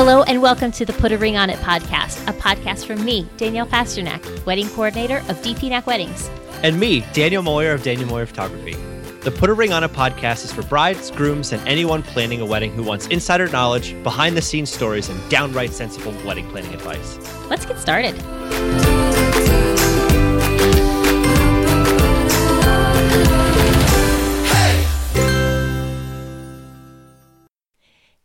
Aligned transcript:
Hello 0.00 0.22
and 0.22 0.40
welcome 0.40 0.72
to 0.72 0.86
the 0.86 0.94
Put 0.94 1.12
a 1.12 1.18
Ring 1.18 1.36
on 1.36 1.50
It 1.50 1.58
podcast, 1.58 2.26
a 2.26 2.32
podcast 2.32 2.86
from 2.86 3.04
me, 3.04 3.28
Danielle 3.36 3.66
Pasternak, 3.66 4.46
wedding 4.46 4.66
coordinator 4.70 5.18
of 5.28 5.36
DPNAC 5.42 5.84
Weddings. 5.84 6.30
And 6.62 6.80
me, 6.80 7.04
Daniel 7.12 7.42
Moyer 7.42 7.72
of 7.74 7.82
Daniel 7.82 8.08
Moyer 8.08 8.24
Photography. 8.24 8.72
The 9.20 9.30
Put 9.30 9.50
a 9.50 9.52
Ring 9.52 9.74
on 9.74 9.84
It 9.84 9.92
podcast 9.92 10.42
is 10.46 10.54
for 10.54 10.62
brides, 10.62 11.10
grooms, 11.10 11.52
and 11.52 11.60
anyone 11.68 12.02
planning 12.02 12.40
a 12.40 12.46
wedding 12.46 12.72
who 12.72 12.82
wants 12.82 13.08
insider 13.08 13.48
knowledge, 13.48 13.94
behind 14.02 14.38
the 14.38 14.42
scenes 14.42 14.72
stories, 14.72 15.10
and 15.10 15.30
downright 15.30 15.74
sensible 15.74 16.14
wedding 16.24 16.48
planning 16.48 16.72
advice. 16.72 17.18
Let's 17.50 17.66
get 17.66 17.78
started. 17.78 18.16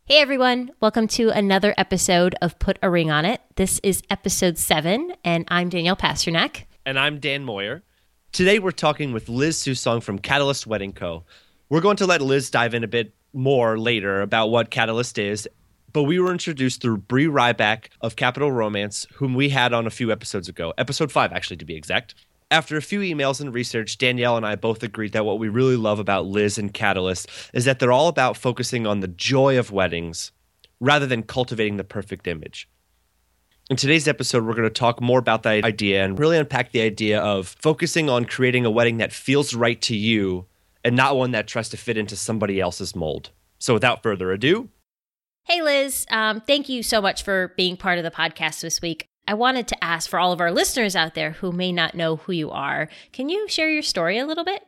Hey 0.08 0.20
everyone, 0.20 0.70
welcome 0.80 1.08
to 1.08 1.30
another 1.30 1.74
episode 1.76 2.36
of 2.40 2.60
Put 2.60 2.78
a 2.80 2.88
Ring 2.88 3.10
on 3.10 3.24
It. 3.24 3.40
This 3.56 3.80
is 3.82 4.04
episode 4.08 4.56
seven, 4.56 5.12
and 5.24 5.44
I'm 5.48 5.68
Danielle 5.68 5.96
Pasternak. 5.96 6.62
And 6.84 6.96
I'm 6.96 7.18
Dan 7.18 7.42
Moyer. 7.42 7.82
Today 8.30 8.60
we're 8.60 8.70
talking 8.70 9.12
with 9.12 9.28
Liz 9.28 9.58
Susong 9.58 10.00
from 10.00 10.20
Catalyst 10.20 10.64
Wedding 10.64 10.92
Co. 10.92 11.24
We're 11.70 11.80
going 11.80 11.96
to 11.96 12.06
let 12.06 12.20
Liz 12.20 12.50
dive 12.50 12.72
in 12.72 12.84
a 12.84 12.86
bit 12.86 13.14
more 13.32 13.80
later 13.80 14.22
about 14.22 14.46
what 14.46 14.70
Catalyst 14.70 15.18
is, 15.18 15.48
but 15.92 16.04
we 16.04 16.20
were 16.20 16.30
introduced 16.30 16.80
through 16.80 16.98
Brie 16.98 17.26
Ryback 17.26 17.88
of 18.00 18.14
Capital 18.14 18.52
Romance, 18.52 19.08
whom 19.14 19.34
we 19.34 19.48
had 19.48 19.72
on 19.72 19.88
a 19.88 19.90
few 19.90 20.12
episodes 20.12 20.48
ago, 20.48 20.72
episode 20.78 21.10
five 21.10 21.32
actually 21.32 21.56
to 21.56 21.64
be 21.64 21.74
exact. 21.74 22.14
After 22.50 22.76
a 22.76 22.82
few 22.82 23.00
emails 23.00 23.40
and 23.40 23.52
research, 23.52 23.98
Danielle 23.98 24.36
and 24.36 24.46
I 24.46 24.54
both 24.54 24.84
agreed 24.84 25.12
that 25.12 25.24
what 25.24 25.40
we 25.40 25.48
really 25.48 25.74
love 25.74 25.98
about 25.98 26.26
Liz 26.26 26.58
and 26.58 26.72
Catalyst 26.72 27.28
is 27.52 27.64
that 27.64 27.80
they're 27.80 27.90
all 27.90 28.06
about 28.06 28.36
focusing 28.36 28.86
on 28.86 29.00
the 29.00 29.08
joy 29.08 29.58
of 29.58 29.72
weddings 29.72 30.30
rather 30.78 31.06
than 31.06 31.24
cultivating 31.24 31.76
the 31.76 31.82
perfect 31.82 32.28
image. 32.28 32.68
In 33.68 33.76
today's 33.76 34.06
episode, 34.06 34.44
we're 34.44 34.54
going 34.54 34.62
to 34.62 34.70
talk 34.70 35.00
more 35.00 35.18
about 35.18 35.42
that 35.42 35.64
idea 35.64 36.04
and 36.04 36.16
really 36.16 36.38
unpack 36.38 36.70
the 36.70 36.82
idea 36.82 37.20
of 37.20 37.48
focusing 37.48 38.08
on 38.08 38.24
creating 38.24 38.64
a 38.64 38.70
wedding 38.70 38.98
that 38.98 39.12
feels 39.12 39.52
right 39.52 39.82
to 39.82 39.96
you 39.96 40.46
and 40.84 40.94
not 40.94 41.16
one 41.16 41.32
that 41.32 41.48
tries 41.48 41.68
to 41.70 41.76
fit 41.76 41.98
into 41.98 42.14
somebody 42.14 42.60
else's 42.60 42.94
mold. 42.94 43.30
So, 43.58 43.74
without 43.74 44.04
further 44.04 44.30
ado, 44.30 44.68
Hey 45.42 45.62
Liz, 45.62 46.06
um, 46.10 46.40
thank 46.40 46.68
you 46.68 46.84
so 46.84 47.00
much 47.00 47.24
for 47.24 47.54
being 47.56 47.76
part 47.76 47.98
of 47.98 48.04
the 48.04 48.10
podcast 48.10 48.60
this 48.60 48.80
week. 48.80 49.08
I 49.28 49.34
wanted 49.34 49.66
to 49.68 49.84
ask 49.84 50.08
for 50.08 50.18
all 50.18 50.32
of 50.32 50.40
our 50.40 50.52
listeners 50.52 50.94
out 50.94 51.14
there 51.14 51.32
who 51.32 51.50
may 51.50 51.72
not 51.72 51.94
know 51.94 52.16
who 52.16 52.32
you 52.32 52.50
are, 52.50 52.88
can 53.12 53.28
you 53.28 53.48
share 53.48 53.68
your 53.68 53.82
story 53.82 54.18
a 54.18 54.26
little 54.26 54.44
bit? 54.44 54.66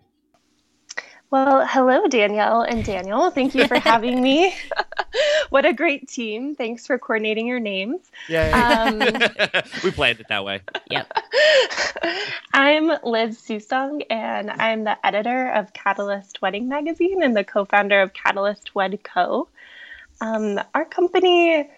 Well, 1.31 1.67
hello, 1.67 2.07
Danielle 2.09 2.63
and 2.63 2.83
Daniel. 2.83 3.31
Thank 3.31 3.55
you 3.55 3.69
for 3.69 3.79
having 3.79 4.23
me. 4.23 4.55
what 5.51 5.67
a 5.67 5.75
great 5.75 6.09
team. 6.09 6.57
Thanks 6.57 6.87
for 6.87 6.99
coordinating 6.99 7.47
your 7.47 7.61
names. 7.61 8.01
Yeah. 8.31 8.87
Um, 8.89 8.99
we 9.85 9.91
planned 9.91 10.21
it 10.21 10.27
that 10.31 10.43
way. 10.43 10.63
Yep. 10.91 11.13
I'm 12.55 12.89
Liz 13.05 13.39
Susong, 13.39 14.05
and 14.09 14.51
I'm 14.51 14.85
the 14.85 15.07
editor 15.07 15.51
of 15.51 15.75
Catalyst 15.75 16.41
Wedding 16.41 16.67
Magazine 16.67 17.23
and 17.23 17.37
the 17.37 17.45
co 17.45 17.67
founder 17.67 18.01
of 18.01 18.15
Catalyst 18.15 18.75
Wed 18.75 18.99
Co. 19.05 19.49
Um, 20.23 20.59
our 20.75 20.87
company 20.87 21.69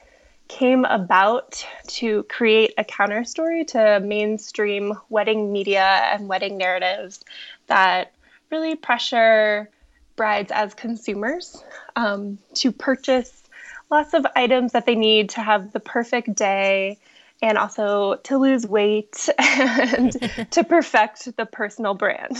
came 0.50 0.84
about 0.84 1.64
to 1.86 2.24
create 2.24 2.74
a 2.76 2.82
counter 2.82 3.24
story 3.24 3.64
to 3.64 4.00
mainstream 4.00 4.92
wedding 5.08 5.52
media 5.52 5.84
and 6.12 6.28
wedding 6.28 6.58
narratives 6.58 7.24
that 7.68 8.12
really 8.50 8.74
pressure 8.74 9.70
brides 10.16 10.50
as 10.50 10.74
consumers 10.74 11.62
um, 11.94 12.36
to 12.52 12.72
purchase 12.72 13.44
lots 13.92 14.12
of 14.12 14.26
items 14.34 14.72
that 14.72 14.86
they 14.86 14.96
need 14.96 15.30
to 15.30 15.40
have 15.40 15.72
the 15.72 15.78
perfect 15.78 16.34
day 16.34 16.98
and 17.40 17.56
also 17.56 18.16
to 18.16 18.36
lose 18.36 18.66
weight 18.66 19.28
and 19.38 20.16
to 20.50 20.64
perfect 20.64 21.36
the 21.36 21.46
personal 21.46 21.94
brand. 21.94 22.36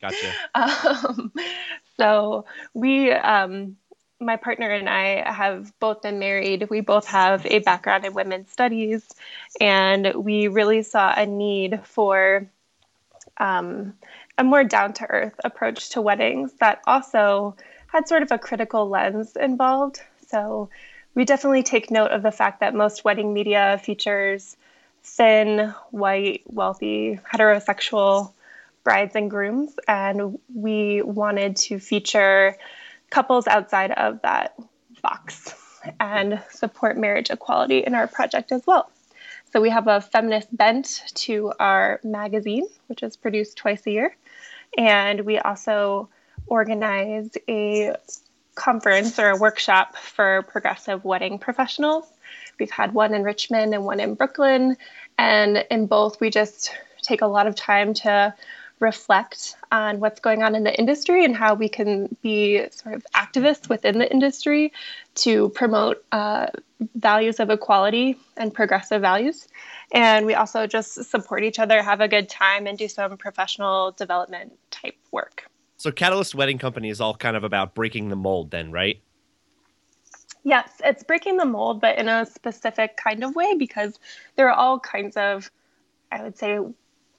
Gotcha. 0.00 0.32
um, 0.56 1.32
so 1.96 2.44
we 2.74 3.12
um, 3.12 3.76
my 4.22 4.36
partner 4.36 4.70
and 4.70 4.88
I 4.88 5.30
have 5.30 5.78
both 5.80 6.02
been 6.02 6.18
married. 6.18 6.68
We 6.70 6.80
both 6.80 7.06
have 7.06 7.44
a 7.46 7.58
background 7.58 8.04
in 8.04 8.14
women's 8.14 8.50
studies, 8.50 9.06
and 9.60 10.14
we 10.14 10.48
really 10.48 10.82
saw 10.82 11.12
a 11.14 11.26
need 11.26 11.80
for 11.84 12.48
um, 13.38 13.94
a 14.38 14.44
more 14.44 14.64
down 14.64 14.92
to 14.94 15.06
earth 15.10 15.34
approach 15.44 15.90
to 15.90 16.00
weddings 16.00 16.52
that 16.60 16.80
also 16.86 17.56
had 17.86 18.08
sort 18.08 18.22
of 18.22 18.30
a 18.32 18.38
critical 18.38 18.88
lens 18.88 19.36
involved. 19.36 20.00
So 20.28 20.70
we 21.14 21.24
definitely 21.24 21.62
take 21.62 21.90
note 21.90 22.10
of 22.10 22.22
the 22.22 22.32
fact 22.32 22.60
that 22.60 22.74
most 22.74 23.04
wedding 23.04 23.34
media 23.34 23.80
features 23.82 24.56
thin, 25.02 25.74
white, 25.90 26.42
wealthy, 26.46 27.20
heterosexual 27.32 28.32
brides 28.84 29.14
and 29.14 29.30
grooms, 29.30 29.74
and 29.86 30.38
we 30.54 31.02
wanted 31.02 31.56
to 31.56 31.78
feature 31.78 32.56
couples 33.12 33.46
outside 33.46 33.92
of 33.92 34.20
that 34.22 34.58
box 35.02 35.54
and 36.00 36.42
support 36.50 36.96
marriage 36.96 37.30
equality 37.30 37.80
in 37.80 37.94
our 37.94 38.06
project 38.06 38.50
as 38.50 38.66
well. 38.66 38.90
So 39.52 39.60
we 39.60 39.68
have 39.68 39.86
a 39.86 40.00
feminist 40.00 40.56
bent 40.56 41.02
to 41.26 41.52
our 41.60 42.00
magazine, 42.02 42.66
which 42.86 43.02
is 43.02 43.16
produced 43.16 43.58
twice 43.58 43.86
a 43.86 43.90
year. 43.90 44.16
And 44.78 45.20
we 45.26 45.38
also 45.38 46.08
organize 46.46 47.30
a 47.48 47.94
conference 48.54 49.18
or 49.18 49.28
a 49.28 49.36
workshop 49.36 49.96
for 49.96 50.42
progressive 50.48 51.04
wedding 51.04 51.38
professionals. 51.38 52.06
We've 52.58 52.70
had 52.70 52.94
one 52.94 53.12
in 53.12 53.22
Richmond 53.22 53.74
and 53.74 53.84
one 53.84 54.00
in 54.00 54.14
Brooklyn. 54.14 54.78
And 55.18 55.66
in 55.70 55.86
both, 55.86 56.18
we 56.18 56.30
just 56.30 56.72
take 57.02 57.20
a 57.20 57.26
lot 57.26 57.46
of 57.46 57.54
time 57.54 57.92
to 57.92 58.34
reflect 58.82 59.56
on 59.70 60.00
what's 60.00 60.20
going 60.20 60.42
on 60.42 60.54
in 60.54 60.64
the 60.64 60.78
industry 60.78 61.24
and 61.24 61.34
how 61.34 61.54
we 61.54 61.68
can 61.68 62.14
be 62.20 62.68
sort 62.70 62.96
of 62.96 63.06
activists 63.14 63.68
within 63.68 63.98
the 63.98 64.10
industry 64.12 64.72
to 65.14 65.48
promote 65.50 66.04
uh, 66.10 66.48
values 66.96 67.38
of 67.40 67.48
equality 67.48 68.18
and 68.36 68.52
progressive 68.52 69.00
values. 69.00 69.48
And 69.92 70.26
we 70.26 70.34
also 70.34 70.66
just 70.66 71.04
support 71.04 71.44
each 71.44 71.58
other, 71.58 71.82
have 71.82 72.00
a 72.00 72.08
good 72.08 72.28
time, 72.28 72.66
and 72.66 72.76
do 72.76 72.88
some 72.88 73.16
professional 73.16 73.92
development 73.92 74.52
type 74.70 74.96
work. 75.12 75.44
So, 75.76 75.90
Catalyst 75.90 76.34
Wedding 76.34 76.58
Company 76.58 76.90
is 76.90 77.00
all 77.00 77.14
kind 77.14 77.36
of 77.36 77.44
about 77.44 77.74
breaking 77.74 78.08
the 78.08 78.16
mold, 78.16 78.50
then, 78.50 78.72
right? 78.72 79.00
Yes, 80.44 80.70
it's 80.84 81.04
breaking 81.04 81.36
the 81.36 81.44
mold, 81.44 81.80
but 81.80 81.98
in 81.98 82.08
a 82.08 82.26
specific 82.26 82.96
kind 82.96 83.22
of 83.22 83.36
way 83.36 83.54
because 83.56 83.98
there 84.36 84.48
are 84.48 84.56
all 84.56 84.80
kinds 84.80 85.16
of, 85.16 85.50
I 86.10 86.22
would 86.22 86.36
say, 86.36 86.58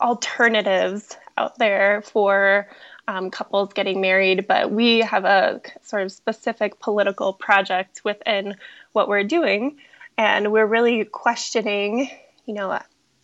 alternatives 0.04 1.18
out 1.38 1.58
there 1.58 2.02
for 2.04 2.68
um, 3.08 3.32
couples 3.32 3.74
getting 3.74 4.02
married, 4.02 4.48
but 4.48 4.72
we 4.72 5.00
have 5.00 5.26
a 5.26 5.62
sort 5.82 6.04
of 6.04 6.12
specific 6.12 6.80
political 6.80 7.34
project 7.34 8.02
within 8.04 8.56
what 8.92 9.08
we're 9.08 9.24
doing. 9.24 9.78
And 10.18 10.52
we're 10.52 10.66
really 10.66 11.04
questioning, 11.06 12.10
you 12.46 12.54
know, 12.54 12.80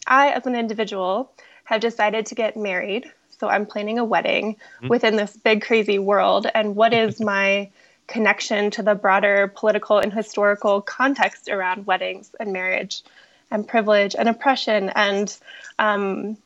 I, 0.08 0.32
as 0.32 0.46
an 0.46 0.56
individual, 0.56 1.32
have 1.66 1.82
decided 1.82 2.26
to 2.28 2.36
get 2.36 2.58
married. 2.58 3.12
So 3.40 3.48
I'm 3.48 3.66
planning 3.66 4.00
a 4.00 4.04
wedding 4.04 4.56
mm-hmm. 4.56 4.88
within 4.88 5.16
this 5.16 5.38
big, 5.38 5.62
crazy 5.62 6.00
world. 6.00 6.48
And 6.54 6.76
what 6.76 6.94
is 6.94 7.20
my 7.22 7.70
connection 8.08 8.72
to 8.72 8.82
the 8.82 8.96
broader 8.96 9.52
political 9.56 10.00
and 10.00 10.12
historical 10.12 10.82
context 10.82 11.48
around 11.48 11.86
weddings 11.86 12.32
and 12.40 12.52
marriage 12.52 13.04
and 13.52 13.68
privilege 13.68 14.16
and 14.18 14.28
oppression 14.28 14.90
and 14.90 15.38
um, 15.78 16.38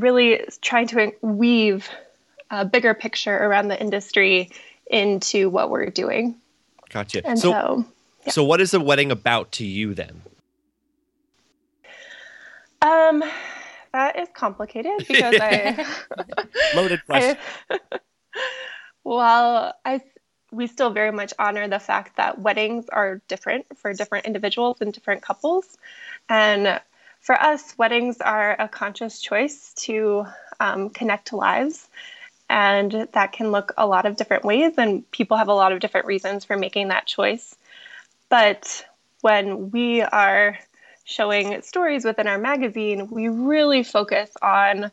really 0.00 0.44
trying 0.60 0.86
to 0.88 1.12
weave 1.22 1.88
a 2.50 2.64
bigger 2.64 2.94
picture 2.94 3.36
around 3.36 3.68
the 3.68 3.80
industry 3.80 4.50
into 4.86 5.50
what 5.50 5.70
we're 5.70 5.90
doing. 5.90 6.36
Gotcha. 6.90 7.26
And 7.26 7.38
so, 7.38 7.50
so, 7.50 7.84
yeah. 8.24 8.32
so 8.32 8.44
what 8.44 8.60
is 8.60 8.74
a 8.74 8.80
wedding 8.80 9.10
about 9.10 9.52
to 9.52 9.64
you 9.64 9.94
then? 9.94 10.22
Um, 12.82 13.24
that 13.92 14.18
is 14.18 14.28
complicated 14.34 14.92
because 14.98 15.34
I 15.40 15.86
loaded 16.76 17.04
question. 17.06 17.36
I, 17.70 17.78
well, 19.02 19.74
I 19.84 20.02
we 20.52 20.66
still 20.66 20.90
very 20.90 21.10
much 21.10 21.32
honor 21.38 21.66
the 21.66 21.80
fact 21.80 22.16
that 22.16 22.38
weddings 22.38 22.88
are 22.90 23.20
different 23.26 23.66
for 23.76 23.92
different 23.92 24.26
individuals 24.26 24.76
and 24.80 24.92
different 24.92 25.22
couples, 25.22 25.76
and 26.28 26.80
for 27.26 27.34
us, 27.34 27.76
weddings 27.76 28.20
are 28.20 28.54
a 28.56 28.68
conscious 28.68 29.20
choice 29.20 29.74
to 29.74 30.24
um, 30.60 30.90
connect 30.90 31.32
lives. 31.32 31.88
And 32.48 33.08
that 33.12 33.32
can 33.32 33.50
look 33.50 33.74
a 33.76 33.84
lot 33.84 34.06
of 34.06 34.16
different 34.16 34.44
ways, 34.44 34.74
and 34.78 35.10
people 35.10 35.36
have 35.36 35.48
a 35.48 35.54
lot 35.54 35.72
of 35.72 35.80
different 35.80 36.06
reasons 36.06 36.44
for 36.44 36.56
making 36.56 36.88
that 36.88 37.04
choice. 37.04 37.56
But 38.28 38.86
when 39.22 39.72
we 39.72 40.02
are 40.02 40.56
showing 41.02 41.60
stories 41.62 42.04
within 42.04 42.28
our 42.28 42.38
magazine, 42.38 43.08
we 43.10 43.28
really 43.28 43.82
focus 43.82 44.30
on 44.40 44.92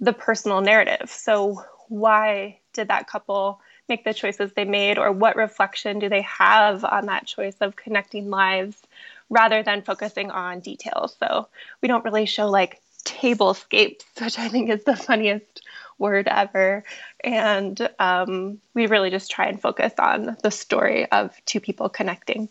the 0.00 0.12
personal 0.12 0.60
narrative. 0.60 1.08
So, 1.10 1.62
why 1.86 2.58
did 2.72 2.88
that 2.88 3.06
couple 3.06 3.60
make 3.88 4.02
the 4.02 4.12
choices 4.12 4.52
they 4.52 4.64
made, 4.64 4.98
or 4.98 5.12
what 5.12 5.36
reflection 5.36 6.00
do 6.00 6.08
they 6.08 6.22
have 6.22 6.84
on 6.84 7.06
that 7.06 7.26
choice 7.26 7.56
of 7.60 7.76
connecting 7.76 8.30
lives 8.30 8.82
rather 9.30 9.62
than 9.62 9.82
focusing 9.82 10.30
on 10.30 10.60
details. 10.60 11.16
So 11.18 11.48
we 11.82 11.88
don't 11.88 12.04
really 12.04 12.26
show 12.26 12.48
like 12.48 12.80
tablescapes, 13.04 14.04
which 14.20 14.38
I 14.38 14.48
think 14.48 14.70
is 14.70 14.84
the 14.84 14.96
funniest 14.96 15.62
word 15.98 16.28
ever. 16.28 16.84
And 17.24 17.88
um, 17.98 18.58
we 18.74 18.86
really 18.86 19.10
just 19.10 19.30
try 19.30 19.46
and 19.46 19.60
focus 19.60 19.92
on 19.98 20.36
the 20.42 20.50
story 20.50 21.10
of 21.10 21.34
two 21.44 21.60
people 21.60 21.88
connecting. 21.88 22.48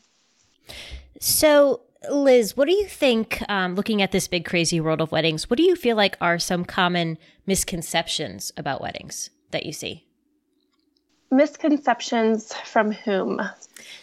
So, 1.20 1.82
Liz, 2.12 2.56
what 2.56 2.68
do 2.68 2.74
you 2.74 2.86
think, 2.86 3.42
um, 3.50 3.76
looking 3.76 4.02
at 4.02 4.12
this 4.12 4.28
big, 4.28 4.46
crazy 4.46 4.80
world 4.80 5.02
of 5.02 5.12
weddings, 5.12 5.50
what 5.50 5.58
do 5.58 5.64
you 5.64 5.76
feel 5.76 5.96
like 5.96 6.18
are 6.22 6.38
some 6.38 6.66
common 6.66 7.18
misconceptions 7.46 8.52
about 8.58 8.82
weddings 8.82 9.30
that 9.52 9.66
you 9.66 9.72
see? 9.72 10.07
Misconceptions 11.32 12.54
from 12.66 12.92
whom? 12.92 13.42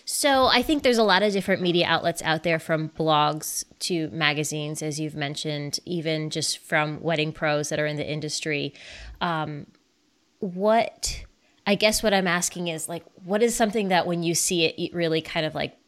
So, 0.05 0.47
I 0.47 0.63
think 0.63 0.83
there's 0.83 0.99
a 0.99 1.05
lot 1.05 1.23
of 1.23 1.33
different 1.33 1.63
media 1.63 1.87
outlets 1.87 2.23
out 2.23 2.43
there 2.43 2.59
from 2.59 2.91
blogs 2.91 3.65
to 3.81 4.09
magazines, 4.11 4.83
as 4.83 5.01
you've 5.01 5.15
mentioned, 5.17 5.81
even 5.85 6.31
just 6.31 6.59
from 6.59 7.01
wedding 7.03 7.33
pros 7.33 7.71
that 7.71 7.81
are 7.81 7.87
in 7.87 7.97
the 7.97 8.09
industry. 8.09 8.75
Um, 9.21 9.67
what 10.41 11.25
I 11.67 11.75
guess 11.75 12.03
what 12.03 12.13
I'm 12.13 12.27
asking 12.27 12.69
is 12.69 12.89
like, 12.89 13.05
what 13.25 13.43
is 13.43 13.55
something 13.55 13.89
that 13.89 14.07
when 14.07 14.23
you 14.23 14.35
see 14.35 14.65
it, 14.65 14.75
it 14.79 14.95
really 14.95 15.23
kind 15.23 15.47
of 15.47 15.55
like 15.55 15.79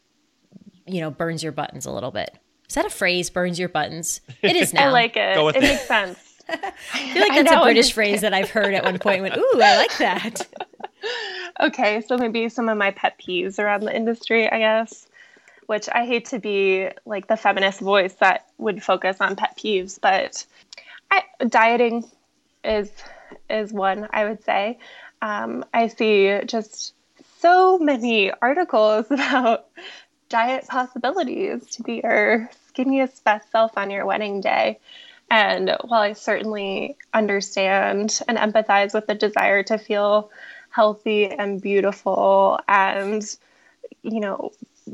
you 0.87 1.01
know, 1.01 1.11
burns 1.11 1.43
your 1.43 1.51
buttons 1.51 1.85
a 1.85 1.91
little 1.91 2.11
bit. 2.11 2.31
Is 2.67 2.75
that 2.75 2.85
a 2.85 2.89
phrase? 2.89 3.29
Burns 3.29 3.59
your 3.59 3.69
buttons. 3.69 4.21
It 4.41 4.55
is 4.55 4.73
now. 4.73 4.87
I 4.87 4.91
like 4.91 5.15
it. 5.15 5.37
it, 5.37 5.55
it 5.55 5.61
makes 5.61 5.87
sense. 5.87 6.19
I 6.49 7.13
feel 7.13 7.21
like 7.21 7.43
that's 7.43 7.51
a 7.51 7.61
British 7.61 7.91
phrase 7.93 8.21
that 8.21 8.33
I've 8.33 8.49
heard 8.49 8.73
at 8.73 8.83
one 8.83 8.99
point. 8.99 9.21
Went, 9.21 9.37
ooh, 9.37 9.61
I 9.61 9.77
like 9.77 9.97
that. 9.97 10.47
okay, 11.59 12.01
so 12.01 12.17
maybe 12.17 12.49
some 12.49 12.69
of 12.69 12.77
my 12.77 12.91
pet 12.91 13.19
peeves 13.19 13.59
around 13.59 13.83
the 13.83 13.95
industry, 13.95 14.49
I 14.49 14.59
guess. 14.59 15.07
Which 15.65 15.89
I 15.91 16.05
hate 16.05 16.27
to 16.27 16.39
be 16.39 16.89
like 17.05 17.27
the 17.27 17.35
feminist 17.35 17.81
voice 17.81 18.13
that 18.15 18.45
would 18.57 18.81
focus 18.81 19.17
on 19.19 19.35
pet 19.35 19.57
peeves, 19.57 19.99
but 19.99 20.45
I, 21.11 21.23
dieting 21.45 22.05
is 22.63 22.89
is 23.49 23.73
one 23.73 24.07
I 24.11 24.25
would 24.25 24.43
say. 24.43 24.79
Um, 25.21 25.65
I 25.73 25.87
see 25.87 26.39
just 26.45 26.93
so 27.39 27.77
many 27.77 28.31
articles 28.41 29.07
about 29.11 29.67
diet 30.29 30.67
possibilities 30.67 31.65
to 31.71 31.83
be 31.83 32.01
your 32.03 32.49
skinniest 32.69 33.23
best 33.23 33.51
self 33.51 33.77
on 33.77 33.89
your 33.91 34.05
wedding 34.05 34.41
day. 34.41 34.79
And 35.29 35.75
while 35.83 36.01
I 36.01 36.13
certainly 36.13 36.97
understand 37.13 38.21
and 38.27 38.37
empathize 38.37 38.93
with 38.93 39.07
the 39.07 39.15
desire 39.15 39.63
to 39.63 39.77
feel 39.77 40.31
healthy 40.77 41.25
and 41.25 41.59
beautiful 41.59 42.59
and, 42.67 43.23
you 44.03 44.19
know, 44.19 44.51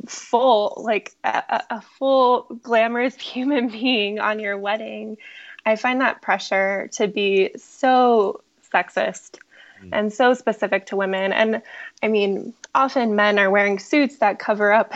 full, 0.07 0.81
like 0.85 1.13
a, 1.25 1.62
a 1.69 1.81
full 1.81 2.44
glamorous 2.63 3.18
human 3.33 3.68
being 3.68 4.18
on 4.18 4.39
your 4.39 4.57
wedding, 4.57 5.18
I 5.65 5.75
find 5.75 6.00
that 6.00 6.21
pressure 6.21 6.88
to 6.94 7.09
be 7.09 7.51
so 7.57 8.41
sexist 8.74 9.39
mm. 9.83 9.89
and 9.91 10.13
so 10.13 10.33
specific 10.33 10.85
to 10.85 10.95
women. 10.95 11.33
And 11.33 11.62
I 12.01 12.07
mean, 12.07 12.53
often 12.74 13.18
men 13.18 13.38
are 13.38 13.51
wearing 13.51 13.77
suits 13.77 14.19
that 14.19 14.39
cover 14.39 14.71
up 14.71 14.94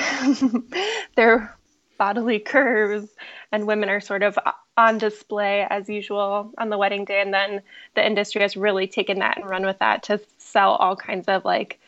their 1.17 1.53
bodily 1.97 2.39
curves, 2.53 3.09
and 3.51 3.67
women 3.67 3.89
are 3.89 4.01
sort 4.01 4.23
of 4.23 4.37
on 4.77 4.97
display 4.97 5.65
as 5.69 5.89
usual 5.89 6.51
on 6.57 6.69
the 6.69 6.77
wedding 6.77 7.05
day. 7.05 7.21
And 7.21 7.33
then 7.33 7.61
the 7.95 8.05
industry 8.05 8.41
has 8.41 8.55
really 8.55 8.87
taken 8.87 9.19
that 9.19 9.37
and 9.37 9.49
run 9.49 9.65
with 9.65 9.79
that 9.79 10.03
to 10.03 10.19
sell 10.37 10.71
all 10.75 10.95
kinds 10.95 11.27
of 11.27 11.43
like 11.43 11.79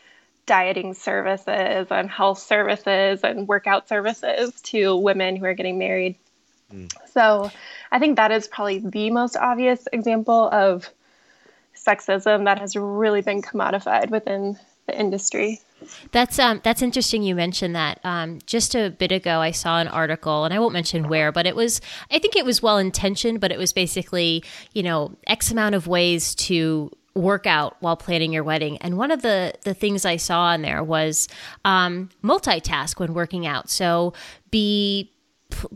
dieting 0.46 0.94
services 0.94 1.86
and 1.90 2.10
health 2.10 2.40
services 2.40 3.20
and 3.22 3.46
workout 3.46 3.88
services 3.88 4.60
to 4.62 4.96
women 4.96 5.36
who 5.36 5.44
are 5.44 5.54
getting 5.54 5.78
married. 5.78 6.16
Mm. 6.72 6.90
So 7.12 7.50
I 7.92 7.98
think 8.00 8.16
that 8.16 8.32
is 8.32 8.48
probably 8.48 8.78
the 8.78 9.10
most 9.10 9.36
obvious 9.36 9.86
example 9.92 10.48
of 10.50 10.90
sexism 11.76 12.44
that 12.44 12.58
has 12.58 12.76
really 12.76 13.22
been 13.22 13.42
commodified 13.42 14.10
within 14.10 14.58
the 14.86 14.98
industry. 14.98 15.60
That's 16.12 16.38
um 16.38 16.60
that's 16.62 16.82
interesting 16.82 17.22
you 17.22 17.34
mentioned 17.34 17.74
that. 17.74 18.00
Um, 18.04 18.38
just 18.46 18.74
a 18.74 18.90
bit 18.90 19.12
ago 19.12 19.40
I 19.40 19.50
saw 19.50 19.80
an 19.80 19.88
article 19.88 20.44
and 20.44 20.52
I 20.52 20.58
won't 20.58 20.72
mention 20.72 21.08
where, 21.08 21.32
but 21.32 21.46
it 21.46 21.56
was 21.56 21.80
I 22.10 22.18
think 22.18 22.36
it 22.36 22.44
was 22.44 22.62
well 22.62 22.78
intentioned, 22.78 23.40
but 23.40 23.50
it 23.50 23.58
was 23.58 23.72
basically, 23.72 24.44
you 24.74 24.82
know, 24.82 25.16
X 25.26 25.50
amount 25.50 25.74
of 25.74 25.86
ways 25.86 26.34
to 26.36 26.90
work 27.14 27.46
out 27.46 27.76
while 27.80 27.96
planning 27.96 28.32
your 28.32 28.44
wedding. 28.44 28.76
And 28.78 28.96
one 28.96 29.10
of 29.10 29.22
the 29.22 29.54
the 29.62 29.74
things 29.74 30.04
I 30.04 30.16
saw 30.16 30.52
in 30.52 30.62
there 30.62 30.84
was 30.84 31.28
um, 31.64 32.10
multitask 32.22 33.00
when 33.00 33.14
working 33.14 33.46
out. 33.46 33.70
So 33.70 34.12
be 34.50 35.10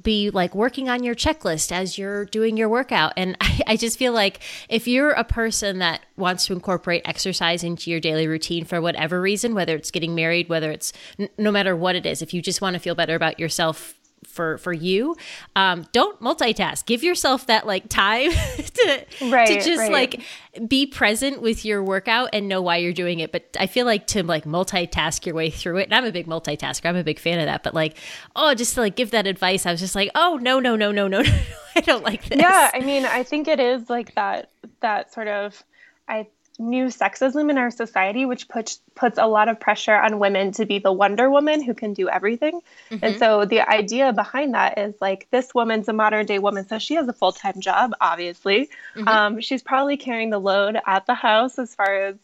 be 0.02 0.30
like 0.30 0.54
working 0.54 0.88
on 0.88 1.02
your 1.02 1.14
checklist 1.14 1.72
as 1.72 1.98
you're 1.98 2.24
doing 2.26 2.56
your 2.56 2.68
workout. 2.68 3.12
And 3.16 3.36
I, 3.40 3.60
I, 3.66 3.76
just 3.76 3.98
feel 3.98 4.12
like 4.12 4.40
if 4.68 4.86
you're 4.86 5.10
a 5.10 5.24
person 5.24 5.78
that 5.78 6.00
wants 6.16 6.46
to 6.46 6.52
incorporate 6.52 7.02
exercise 7.04 7.64
into 7.64 7.90
your 7.90 8.00
daily 8.00 8.26
routine 8.26 8.64
for 8.64 8.80
whatever 8.80 9.20
reason, 9.20 9.54
whether 9.54 9.76
it's 9.76 9.90
getting 9.90 10.14
married, 10.14 10.48
whether 10.48 10.70
it's 10.70 10.92
no 11.38 11.50
matter 11.50 11.76
what 11.76 11.96
it 11.96 12.06
is, 12.06 12.22
if 12.22 12.32
you 12.34 12.42
just 12.42 12.60
want 12.60 12.74
to 12.74 12.80
feel 12.80 12.94
better 12.94 13.14
about 13.14 13.38
yourself 13.38 13.94
for 14.34 14.58
for 14.58 14.72
you. 14.72 15.16
Um 15.56 15.86
don't 15.92 16.20
multitask. 16.20 16.84
Give 16.84 17.02
yourself 17.02 17.46
that 17.46 17.66
like 17.66 17.88
time 17.88 18.31
to 18.56 19.06
right, 19.22 19.48
to 19.48 19.54
just 19.54 19.78
right. 19.78 19.90
like 19.90 20.20
be 20.69 20.86
present 20.86 21.40
with 21.40 21.64
your 21.64 21.82
workout 21.82 22.28
and 22.32 22.48
know 22.48 22.60
why 22.60 22.76
you're 22.76 22.92
doing 22.92 23.20
it. 23.20 23.32
But 23.32 23.44
i 23.58 23.66
feel 23.66 23.86
like 23.86 24.06
to 24.08 24.22
like 24.22 24.44
multitask 24.44 25.25
your 25.26 25.34
way 25.34 25.50
through 25.50 25.78
it 25.78 25.84
and 25.84 25.94
i'm 25.94 26.04
a 26.04 26.12
big 26.12 26.26
multitasker 26.26 26.86
i'm 26.86 26.96
a 26.96 27.04
big 27.04 27.19
fan 27.19 27.38
of 27.38 27.46
that 27.46 27.62
but 27.62 27.75
like 27.75 27.96
oh 28.36 28.54
just 28.54 28.75
to 28.75 28.81
like 28.81 28.96
give 28.96 29.10
that 29.10 29.26
advice 29.26 29.66
i 29.66 29.70
was 29.70 29.81
just 29.81 29.94
like 29.94 30.10
oh 30.14 30.38
no 30.40 30.60
no 30.60 30.76
no 30.76 30.90
no 30.92 31.08
no 31.08 31.22
no 31.22 31.38
i 31.76 31.81
don't 31.81 32.04
like 32.04 32.25
this. 32.25 32.38
Yeah 32.38 32.70
i 32.72 32.81
mean 32.81 33.04
i 33.06 33.22
think 33.22 33.48
it 33.48 33.60
is 33.60 33.88
like 33.88 34.14
that 34.14 34.50
that 34.81 35.12
sort 35.12 35.28
of 35.28 35.62
i 36.08 36.26
new 36.58 36.86
sexism 36.86 37.50
in 37.50 37.58
our 37.58 37.70
society, 37.70 38.26
which 38.26 38.48
puts 38.48 38.80
puts 38.94 39.18
a 39.18 39.26
lot 39.26 39.48
of 39.48 39.58
pressure 39.58 39.94
on 39.94 40.18
women 40.18 40.52
to 40.52 40.66
be 40.66 40.78
the 40.78 40.92
Wonder 40.92 41.28
Woman 41.28 41.62
who 41.62 41.74
can 41.74 41.94
do 41.94 42.08
everything. 42.08 42.60
Mm-hmm. 42.90 43.04
And 43.04 43.18
so 43.18 43.44
the 43.44 43.60
idea 43.60 44.12
behind 44.12 44.54
that 44.54 44.78
is 44.78 44.94
like 45.00 45.26
this 45.30 45.54
woman's 45.54 45.88
a 45.88 45.92
modern 45.92 46.26
day 46.26 46.38
woman, 46.38 46.66
so 46.66 46.78
she 46.78 46.94
has 46.94 47.08
a 47.08 47.12
full 47.12 47.32
time 47.32 47.60
job. 47.60 47.92
Obviously, 48.00 48.70
mm-hmm. 48.94 49.08
um, 49.08 49.40
she's 49.40 49.62
probably 49.62 49.96
carrying 49.96 50.30
the 50.30 50.38
load 50.38 50.78
at 50.86 51.06
the 51.06 51.14
house 51.14 51.58
as 51.58 51.74
far 51.74 51.94
as 51.94 52.16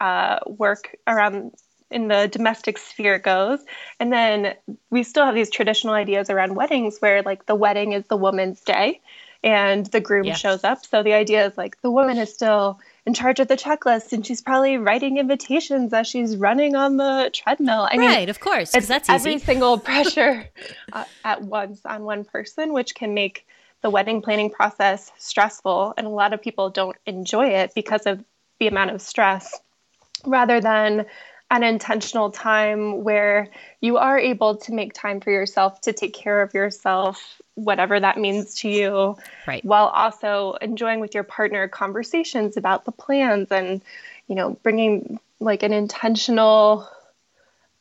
uh, 0.00 0.38
work 0.46 0.96
around 1.06 1.52
in 1.90 2.08
the 2.08 2.28
domestic 2.28 2.78
sphere 2.78 3.18
goes. 3.18 3.60
And 4.00 4.12
then 4.12 4.54
we 4.90 5.02
still 5.02 5.26
have 5.26 5.34
these 5.34 5.50
traditional 5.50 5.94
ideas 5.94 6.30
around 6.30 6.54
weddings 6.54 6.98
where 7.00 7.22
like 7.22 7.46
the 7.46 7.54
wedding 7.54 7.92
is 7.92 8.06
the 8.06 8.16
woman's 8.16 8.60
day 8.60 9.00
and 9.44 9.86
the 9.86 10.00
groom 10.00 10.32
shows 10.34 10.64
up. 10.64 10.84
So 10.86 11.02
the 11.02 11.12
idea 11.12 11.46
is 11.46 11.58
like 11.58 11.80
the 11.82 11.90
woman 11.90 12.16
is 12.16 12.32
still 12.32 12.80
in 13.04 13.14
charge 13.14 13.40
of 13.40 13.48
the 13.48 13.56
checklist 13.56 14.12
and 14.12 14.24
she's 14.24 14.40
probably 14.40 14.78
writing 14.78 15.18
invitations 15.18 15.92
as 15.92 16.06
she's 16.06 16.36
running 16.36 16.76
on 16.76 16.96
the 16.96 17.30
treadmill. 17.32 17.88
I 17.90 17.96
right, 17.96 18.20
mean, 18.20 18.28
of 18.28 18.40
course, 18.40 18.72
because 18.72 18.88
that's 18.88 19.08
every 19.08 19.38
single 19.38 19.78
pressure 19.90 20.48
uh, 20.92 21.04
at 21.24 21.42
once 21.42 21.80
on 21.84 22.04
one 22.04 22.24
person, 22.24 22.72
which 22.72 22.94
can 22.94 23.14
make 23.14 23.46
the 23.80 23.90
wedding 23.90 24.22
planning 24.22 24.50
process 24.50 25.10
stressful. 25.18 25.94
And 25.96 26.06
a 26.06 26.10
lot 26.10 26.32
of 26.32 26.40
people 26.40 26.70
don't 26.70 26.96
enjoy 27.04 27.48
it 27.48 27.72
because 27.74 28.06
of 28.06 28.24
the 28.60 28.68
amount 28.68 28.90
of 28.90 29.02
stress 29.02 29.60
rather 30.24 30.60
than 30.60 31.06
an 31.52 31.62
intentional 31.62 32.30
time 32.30 33.04
where 33.04 33.48
you 33.82 33.98
are 33.98 34.18
able 34.18 34.56
to 34.56 34.72
make 34.72 34.94
time 34.94 35.20
for 35.20 35.30
yourself 35.30 35.82
to 35.82 35.92
take 35.92 36.14
care 36.14 36.40
of 36.40 36.54
yourself 36.54 37.40
whatever 37.54 38.00
that 38.00 38.16
means 38.16 38.54
to 38.54 38.68
you 38.70 39.16
right. 39.46 39.62
while 39.62 39.88
also 39.88 40.54
enjoying 40.62 40.98
with 40.98 41.14
your 41.14 41.24
partner 41.24 41.68
conversations 41.68 42.56
about 42.56 42.86
the 42.86 42.92
plans 42.92 43.48
and 43.50 43.82
you 44.26 44.34
know 44.34 44.58
bringing 44.62 45.20
like 45.40 45.62
an 45.62 45.74
intentional 45.74 46.88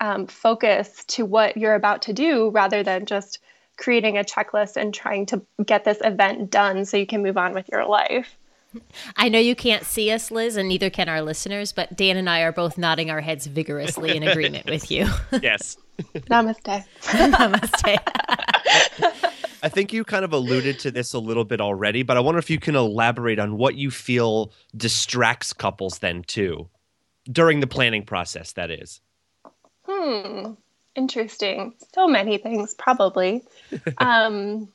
um, 0.01 0.27
focus 0.27 1.05
to 1.05 1.25
what 1.25 1.55
you're 1.55 1.75
about 1.75 2.01
to 2.03 2.13
do 2.13 2.49
rather 2.49 2.83
than 2.83 3.05
just 3.05 3.39
creating 3.77 4.17
a 4.17 4.23
checklist 4.23 4.75
and 4.75 4.93
trying 4.93 5.25
to 5.27 5.41
get 5.65 5.85
this 5.85 5.99
event 6.03 6.51
done 6.51 6.83
so 6.83 6.97
you 6.97 7.07
can 7.07 7.23
move 7.23 7.37
on 7.37 7.53
with 7.53 7.69
your 7.71 7.85
life 7.85 8.35
I 9.15 9.29
know 9.29 9.39
you 9.39 9.55
can't 9.55 9.83
see 9.83 10.11
us, 10.11 10.31
Liz, 10.31 10.55
and 10.55 10.67
neither 10.67 10.89
can 10.89 11.09
our 11.09 11.21
listeners, 11.21 11.71
but 11.71 11.95
Dan 11.95 12.17
and 12.17 12.29
I 12.29 12.41
are 12.41 12.51
both 12.51 12.77
nodding 12.77 13.09
our 13.09 13.21
heads 13.21 13.47
vigorously 13.47 14.15
in 14.15 14.23
agreement 14.23 14.65
with 14.65 14.89
you. 14.91 15.07
Yes. 15.41 15.77
Namaste. 16.13 16.85
Namaste. 17.01 17.99
I 19.63 19.69
think 19.69 19.93
you 19.93 20.03
kind 20.03 20.25
of 20.25 20.33
alluded 20.33 20.79
to 20.79 20.91
this 20.91 21.13
a 21.13 21.19
little 21.19 21.45
bit 21.45 21.61
already, 21.61 22.03
but 22.03 22.17
I 22.17 22.19
wonder 22.19 22.39
if 22.39 22.49
you 22.49 22.59
can 22.59 22.75
elaborate 22.75 23.39
on 23.39 23.57
what 23.57 23.75
you 23.75 23.91
feel 23.91 24.51
distracts 24.75 25.53
couples 25.53 25.99
then 25.99 26.23
too 26.23 26.69
during 27.31 27.59
the 27.59 27.67
planning 27.67 28.03
process, 28.03 28.53
that 28.53 28.71
is. 28.71 29.01
Hmm. 29.83 30.53
Interesting. 30.95 31.73
So 31.93 32.07
many 32.07 32.37
things, 32.37 32.73
probably. 32.73 33.43
um, 33.97 34.69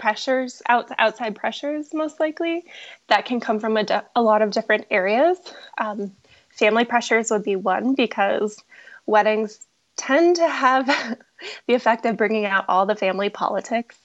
pressures, 0.00 0.62
out, 0.68 0.90
outside 0.98 1.36
pressures, 1.36 1.94
most 1.94 2.18
likely, 2.18 2.64
that 3.08 3.24
can 3.26 3.38
come 3.38 3.60
from 3.60 3.76
a, 3.76 4.04
a 4.16 4.22
lot 4.22 4.42
of 4.42 4.50
different 4.50 4.86
areas. 4.90 5.38
Um, 5.78 6.10
family 6.50 6.84
pressures 6.84 7.30
would 7.30 7.44
be 7.44 7.54
one 7.54 7.94
because 7.94 8.62
weddings 9.06 9.60
tend 9.96 10.36
to 10.36 10.48
have 10.48 10.86
the 11.68 11.74
effect 11.74 12.06
of 12.06 12.16
bringing 12.16 12.46
out 12.46 12.64
all 12.68 12.86
the 12.86 12.96
family 12.96 13.28
politics, 13.28 13.96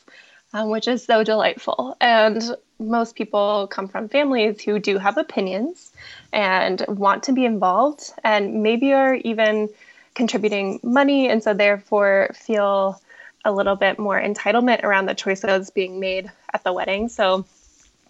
um, 0.53 0.69
which 0.69 0.87
is 0.87 1.03
so 1.03 1.23
delightful. 1.23 1.97
And 1.99 2.43
most 2.77 3.15
people 3.15 3.67
come 3.67 3.87
from 3.87 4.09
families 4.09 4.61
who 4.61 4.79
do 4.79 4.97
have 4.97 5.17
opinions 5.17 5.91
and 6.33 6.85
want 6.87 7.23
to 7.23 7.31
be 7.31 7.45
involved 7.45 8.11
and 8.23 8.61
maybe 8.61 8.91
are 8.93 9.15
even 9.15 9.69
contributing 10.13 10.79
money 10.83 11.27
and 11.29 11.43
so 11.43 11.53
therefore 11.53 12.29
feel 12.33 12.99
a 13.45 13.51
little 13.51 13.75
bit 13.75 13.99
more 13.99 14.19
entitlement 14.19 14.83
around 14.83 15.05
the 15.05 15.13
choices 15.13 15.69
being 15.69 15.99
made 15.99 16.29
at 16.53 16.63
the 16.63 16.73
wedding. 16.73 17.07
So 17.07 17.45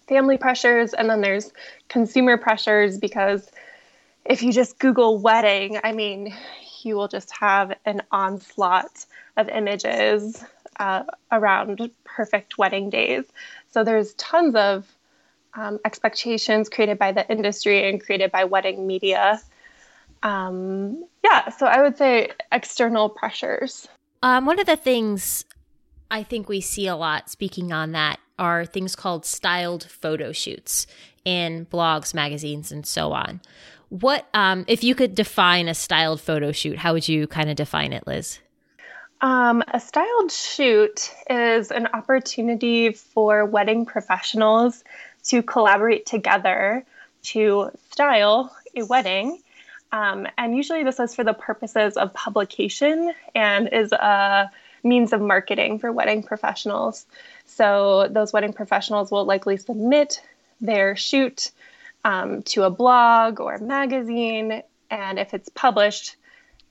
family 0.08 0.38
pressures 0.38 0.94
and 0.94 1.08
then 1.10 1.20
there's 1.20 1.52
consumer 1.88 2.36
pressures 2.36 2.98
because 2.98 3.48
if 4.24 4.42
you 4.42 4.52
just 4.52 4.78
Google 4.78 5.18
wedding, 5.18 5.78
I 5.84 5.92
mean, 5.92 6.34
you 6.82 6.96
will 6.96 7.08
just 7.08 7.30
have 7.38 7.72
an 7.84 8.02
onslaught 8.10 9.06
of 9.36 9.48
images 9.48 10.42
uh, 10.80 11.04
around 11.30 11.90
perfect 12.04 12.58
wedding 12.58 12.90
days. 12.90 13.24
So 13.72 13.84
there's 13.84 14.14
tons 14.14 14.54
of 14.54 14.86
um, 15.54 15.78
expectations 15.84 16.68
created 16.68 16.98
by 16.98 17.12
the 17.12 17.28
industry 17.30 17.88
and 17.88 18.02
created 18.02 18.32
by 18.32 18.44
wedding 18.44 18.86
media. 18.86 19.40
Um, 20.22 21.04
yeah, 21.22 21.50
so 21.50 21.66
I 21.66 21.82
would 21.82 21.96
say 21.96 22.30
external 22.50 23.08
pressures. 23.08 23.88
Um, 24.26 24.44
one 24.44 24.58
of 24.58 24.66
the 24.66 24.76
things 24.76 25.44
I 26.10 26.24
think 26.24 26.48
we 26.48 26.60
see 26.60 26.88
a 26.88 26.96
lot, 26.96 27.30
speaking 27.30 27.72
on 27.72 27.92
that, 27.92 28.18
are 28.40 28.66
things 28.66 28.96
called 28.96 29.24
styled 29.24 29.84
photo 29.84 30.32
shoots 30.32 30.88
in 31.24 31.64
blogs, 31.66 32.12
magazines, 32.12 32.72
and 32.72 32.84
so 32.84 33.12
on. 33.12 33.40
What, 33.88 34.26
um, 34.34 34.64
if 34.66 34.82
you 34.82 34.96
could 34.96 35.14
define 35.14 35.68
a 35.68 35.74
styled 35.74 36.20
photo 36.20 36.50
shoot, 36.50 36.76
how 36.76 36.92
would 36.94 37.08
you 37.08 37.28
kind 37.28 37.50
of 37.50 37.54
define 37.54 37.92
it, 37.92 38.04
Liz? 38.04 38.40
Um, 39.20 39.62
a 39.72 39.78
styled 39.78 40.32
shoot 40.32 41.08
is 41.30 41.70
an 41.70 41.86
opportunity 41.94 42.90
for 42.94 43.44
wedding 43.44 43.86
professionals 43.86 44.82
to 45.26 45.40
collaborate 45.40 46.04
together 46.04 46.84
to 47.22 47.70
style 47.92 48.52
a 48.74 48.82
wedding. 48.82 49.40
Um, 49.96 50.26
and 50.36 50.54
usually, 50.54 50.84
this 50.84 51.00
is 51.00 51.14
for 51.14 51.24
the 51.24 51.32
purposes 51.32 51.96
of 51.96 52.12
publication 52.12 53.14
and 53.34 53.72
is 53.72 53.92
a 53.92 54.50
means 54.84 55.14
of 55.14 55.22
marketing 55.22 55.78
for 55.78 55.90
wedding 55.90 56.22
professionals. 56.22 57.06
So, 57.46 58.06
those 58.10 58.30
wedding 58.30 58.52
professionals 58.52 59.10
will 59.10 59.24
likely 59.24 59.56
submit 59.56 60.20
their 60.60 60.96
shoot 60.96 61.50
um, 62.04 62.42
to 62.42 62.64
a 62.64 62.70
blog 62.70 63.40
or 63.40 63.54
a 63.54 63.60
magazine. 63.62 64.62
And 64.90 65.18
if 65.18 65.32
it's 65.32 65.48
published, 65.48 66.16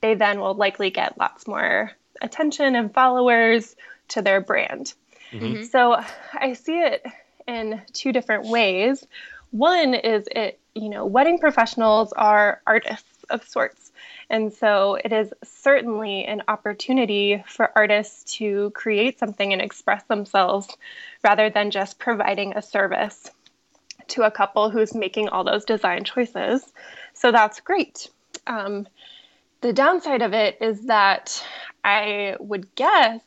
they 0.00 0.14
then 0.14 0.38
will 0.38 0.54
likely 0.54 0.90
get 0.90 1.18
lots 1.18 1.48
more 1.48 1.90
attention 2.22 2.76
and 2.76 2.94
followers 2.94 3.74
to 4.08 4.22
their 4.22 4.40
brand. 4.40 4.94
Mm-hmm. 5.32 5.64
So 5.64 6.00
I 6.32 6.52
see 6.52 6.78
it 6.78 7.04
in 7.48 7.82
two 7.92 8.12
different 8.12 8.46
ways. 8.46 9.04
One 9.50 9.94
is 9.94 10.28
it, 10.30 10.60
you 10.74 10.90
know, 10.90 11.06
wedding 11.06 11.38
professionals 11.38 12.12
are 12.12 12.60
artists 12.66 13.15
of 13.30 13.46
sorts. 13.46 13.92
And 14.28 14.52
so 14.52 14.98
it 15.02 15.12
is 15.12 15.32
certainly 15.44 16.24
an 16.24 16.42
opportunity 16.48 17.42
for 17.46 17.70
artists 17.76 18.36
to 18.36 18.70
create 18.70 19.18
something 19.18 19.52
and 19.52 19.62
express 19.62 20.02
themselves 20.04 20.68
rather 21.22 21.50
than 21.50 21.70
just 21.70 21.98
providing 21.98 22.56
a 22.56 22.62
service 22.62 23.30
to 24.08 24.22
a 24.22 24.30
couple 24.30 24.70
who's 24.70 24.94
making 24.94 25.28
all 25.28 25.44
those 25.44 25.64
design 25.64 26.04
choices. 26.04 26.72
So 27.14 27.32
that's 27.32 27.60
great. 27.60 28.08
Um, 28.46 28.86
the 29.60 29.72
downside 29.72 30.22
of 30.22 30.32
it 30.32 30.58
is 30.60 30.86
that 30.86 31.44
I 31.84 32.36
would 32.38 32.74
guess 32.74 33.20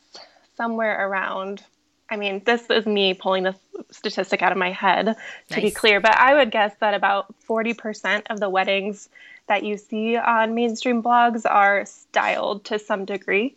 somewhere 0.56 1.08
around, 1.08 1.63
I 2.10 2.18
mean, 2.18 2.41
this 2.46 2.70
is 2.70 2.86
me 2.86 3.13
pulling 3.13 3.44
the 3.44 3.56
statistic 3.91 4.41
out 4.41 4.51
of 4.51 4.58
my 4.58 4.72
head 4.72 5.06
to 5.06 5.15
nice. 5.51 5.62
be 5.62 5.72
clear, 5.72 6.00
but 6.00 6.18
I 6.18 6.36
would 6.36 6.51
guess 6.51 6.74
that 6.79 6.94
about 6.94 7.34
40% 7.48 8.24
of 8.29 8.39
the 8.39 8.50
weddings 8.50 9.10
that 9.50 9.63
you 9.63 9.77
see 9.77 10.15
on 10.15 10.56
mainstream 10.56 11.03
blogs 11.03 11.46
are 11.50 11.86
styled 11.86 12.63
to 12.65 12.79
some 12.79 13.03
degree. 13.03 13.56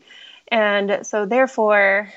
And 0.49 1.06
so, 1.06 1.25
therefore, 1.25 2.12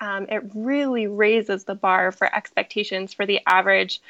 um, 0.00 0.26
it 0.28 0.42
really 0.54 1.06
raises 1.06 1.64
the 1.64 1.74
bar 1.74 2.12
for 2.12 2.32
expectations 2.34 3.14
for 3.14 3.24
the 3.24 3.40
average 3.46 4.00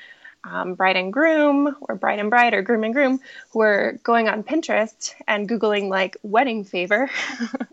um, 0.45 0.75
bride 0.75 0.97
and 0.97 1.13
groom 1.13 1.77
or 1.83 1.95
bride 1.95 2.19
and 2.19 2.31
bride 2.31 2.55
or 2.55 2.63
groom 2.63 2.85
and 2.85 2.95
groom 2.95 3.21
who 3.51 3.61
are 3.61 3.99
going 4.03 4.29
on 4.29 4.43
Pinterest 4.43 5.15
and 5.29 5.49
Googling 5.49 5.89
like 5.89 6.17
wedding 6.23 6.65
favor, 6.65 7.11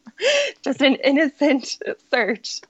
just 0.62 0.82
an 0.82 0.96
innocent 0.96 1.80
search. 2.12 2.62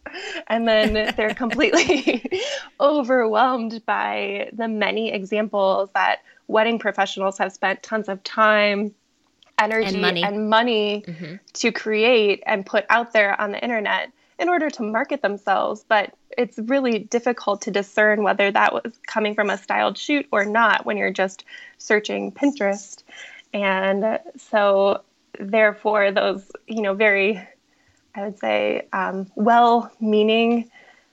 And 0.47 0.67
then 0.67 1.13
they're 1.17 1.33
completely 1.35 2.23
overwhelmed 2.79 3.83
by 3.85 4.49
the 4.53 4.67
many 4.67 5.11
examples 5.11 5.89
that 5.95 6.21
wedding 6.49 6.79
professionals 6.79 7.37
have 7.37 7.53
spent 7.53 7.81
tons 7.83 8.09
of 8.09 8.21
time, 8.23 8.93
energy, 9.57 9.87
and 9.87 10.01
money, 10.01 10.23
and 10.23 10.49
money 10.49 11.03
mm-hmm. 11.07 11.35
to 11.53 11.71
create 11.71 12.43
and 12.45 12.65
put 12.65 12.85
out 12.89 13.13
there 13.13 13.39
on 13.39 13.51
the 13.51 13.63
internet 13.63 14.11
in 14.39 14.49
order 14.49 14.69
to 14.69 14.83
market 14.83 15.21
themselves. 15.21 15.85
But 15.87 16.13
it's 16.37 16.57
really 16.57 16.99
difficult 16.99 17.61
to 17.61 17.71
discern 17.71 18.23
whether 18.23 18.51
that 18.51 18.73
was 18.73 18.91
coming 19.05 19.35
from 19.35 19.49
a 19.49 19.57
styled 19.57 19.97
shoot 19.97 20.27
or 20.31 20.43
not 20.43 20.85
when 20.85 20.97
you're 20.97 21.13
just 21.13 21.45
searching 21.77 22.31
Pinterest. 22.31 23.03
And 23.53 24.19
so, 24.37 25.03
therefore, 25.39 26.11
those, 26.11 26.51
you 26.67 26.81
know, 26.81 26.95
very, 26.95 27.41
I 28.15 28.23
would 28.23 28.39
say, 28.39 28.87
um, 28.91 29.31
well 29.35 29.91
meaning 29.99 30.69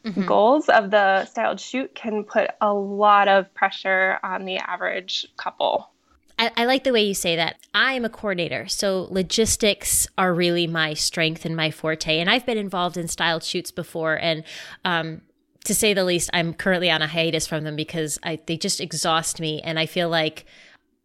mm-hmm. 0.06 0.26
goals 0.26 0.68
of 0.68 0.90
the 0.90 1.24
styled 1.26 1.60
shoot 1.60 1.94
can 1.94 2.24
put 2.24 2.50
a 2.60 2.72
lot 2.72 3.28
of 3.28 3.52
pressure 3.54 4.18
on 4.22 4.44
the 4.44 4.56
average 4.56 5.26
couple. 5.36 5.90
I, 6.38 6.50
I, 6.56 6.64
like 6.66 6.84
the 6.84 6.92
way 6.92 7.02
you 7.02 7.14
say 7.14 7.36
that. 7.36 7.56
I 7.74 7.94
am 7.94 8.04
a 8.04 8.10
coordinator, 8.10 8.68
so 8.68 9.08
logistics 9.10 10.06
are 10.18 10.34
really 10.34 10.66
my 10.66 10.94
strength 10.94 11.44
and 11.44 11.56
my 11.56 11.70
forte. 11.70 12.20
And 12.20 12.28
I've 12.28 12.44
been 12.44 12.58
involved 12.58 12.96
in 12.96 13.08
styled 13.08 13.42
shoots 13.42 13.70
before, 13.70 14.16
and 14.16 14.44
um, 14.84 15.22
to 15.64 15.74
say 15.74 15.94
the 15.94 16.04
least, 16.04 16.30
I'm 16.32 16.52
currently 16.54 16.90
on 16.90 17.02
a 17.02 17.06
hiatus 17.06 17.46
from 17.46 17.64
them 17.64 17.74
because 17.74 18.18
I, 18.22 18.38
they 18.46 18.56
just 18.56 18.80
exhaust 18.80 19.40
me, 19.40 19.60
and 19.62 19.78
I 19.78 19.86
feel 19.86 20.08
like 20.08 20.44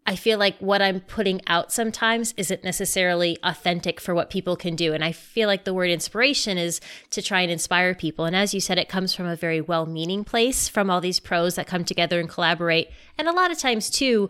I 0.08 0.16
feel 0.16 0.40
like 0.40 0.58
what 0.58 0.82
I'm 0.82 1.02
putting 1.02 1.42
out 1.46 1.72
sometimes 1.72 2.34
isn't 2.36 2.64
necessarily 2.64 3.38
authentic 3.44 4.02
for 4.02 4.16
what 4.16 4.32
people 4.32 4.56
can 4.56 4.76
do. 4.76 4.94
And 4.94 5.04
I 5.04 5.12
feel 5.12 5.48
like 5.48 5.64
the 5.64 5.76
word 5.76 5.92
inspiration 5.92 6.58
is 6.58 6.82
to 7.12 7.22
try 7.22 7.42
and 7.42 7.52
inspire 7.52 7.94
people. 7.94 8.26
And 8.26 8.36
as 8.36 8.54
you 8.54 8.60
said, 8.60 8.80
it 8.80 8.90
comes 8.90 9.14
from 9.14 9.28
a 9.28 9.36
very 9.36 9.62
well 9.62 9.86
meaning 9.86 10.24
place 10.24 10.68
from 10.68 10.90
all 10.90 11.02
these 11.02 11.20
pros 11.20 11.56
that 11.56 11.68
come 11.68 11.86
together 11.86 12.20
and 12.20 12.28
collaborate. 12.28 12.90
And 13.18 13.28
a 13.28 13.34
lot 13.34 13.52
of 13.52 13.60
times, 13.60 13.92
too, 13.92 14.28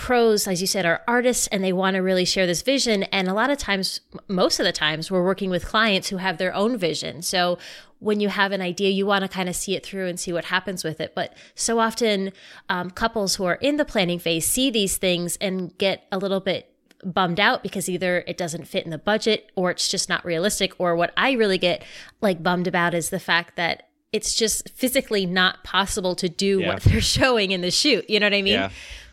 pros, 0.00 0.48
as 0.48 0.62
you 0.62 0.66
said, 0.66 0.86
are 0.86 1.02
artists 1.06 1.46
and 1.48 1.62
they 1.62 1.74
want 1.74 1.94
to 1.94 2.00
really 2.00 2.24
share 2.24 2.46
this 2.46 2.62
vision. 2.62 3.02
And 3.04 3.28
a 3.28 3.34
lot 3.34 3.50
of 3.50 3.58
times, 3.58 4.00
most 4.28 4.58
of 4.58 4.64
the 4.64 4.72
times, 4.72 5.10
we're 5.10 5.22
working 5.22 5.50
with 5.50 5.66
clients 5.66 6.08
who 6.08 6.16
have 6.16 6.38
their 6.38 6.54
own 6.54 6.78
vision. 6.78 7.20
So 7.20 7.58
when 7.98 8.18
you 8.18 8.30
have 8.30 8.50
an 8.50 8.62
idea, 8.62 8.88
you 8.88 9.04
want 9.04 9.22
to 9.22 9.28
kind 9.28 9.46
of 9.46 9.54
see 9.54 9.76
it 9.76 9.84
through 9.84 10.06
and 10.06 10.18
see 10.18 10.32
what 10.32 10.46
happens 10.46 10.82
with 10.82 11.02
it. 11.02 11.14
But 11.14 11.36
so 11.54 11.78
often, 11.80 12.32
um, 12.70 12.90
couples 12.90 13.36
who 13.36 13.44
are 13.44 13.56
in 13.56 13.76
the 13.76 13.84
planning 13.84 14.18
phase 14.18 14.46
see 14.46 14.70
these 14.70 14.96
things 14.96 15.36
and 15.36 15.76
get 15.76 16.06
a 16.10 16.16
little 16.16 16.40
bit 16.40 16.74
bummed 17.04 17.38
out 17.38 17.62
because 17.62 17.86
either 17.86 18.24
it 18.26 18.38
doesn't 18.38 18.66
fit 18.66 18.86
in 18.86 18.90
the 18.90 18.98
budget 18.98 19.52
or 19.54 19.70
it's 19.70 19.86
just 19.86 20.08
not 20.08 20.24
realistic. 20.24 20.72
Or 20.78 20.96
what 20.96 21.12
I 21.14 21.32
really 21.32 21.58
get 21.58 21.84
like 22.22 22.42
bummed 22.42 22.66
about 22.66 22.94
is 22.94 23.10
the 23.10 23.20
fact 23.20 23.56
that 23.56 23.90
it's 24.12 24.34
just 24.34 24.70
physically 24.70 25.26
not 25.26 25.62
possible 25.62 26.14
to 26.16 26.28
do 26.30 26.60
yeah. 26.60 26.68
what 26.68 26.82
they're 26.84 27.02
showing 27.02 27.50
in 27.50 27.60
the 27.60 27.70
shoot. 27.70 28.08
You 28.08 28.18
know 28.18 28.26
what 28.26 28.34
I 28.34 28.40
mean? 28.40 28.54
Yeah. 28.54 28.70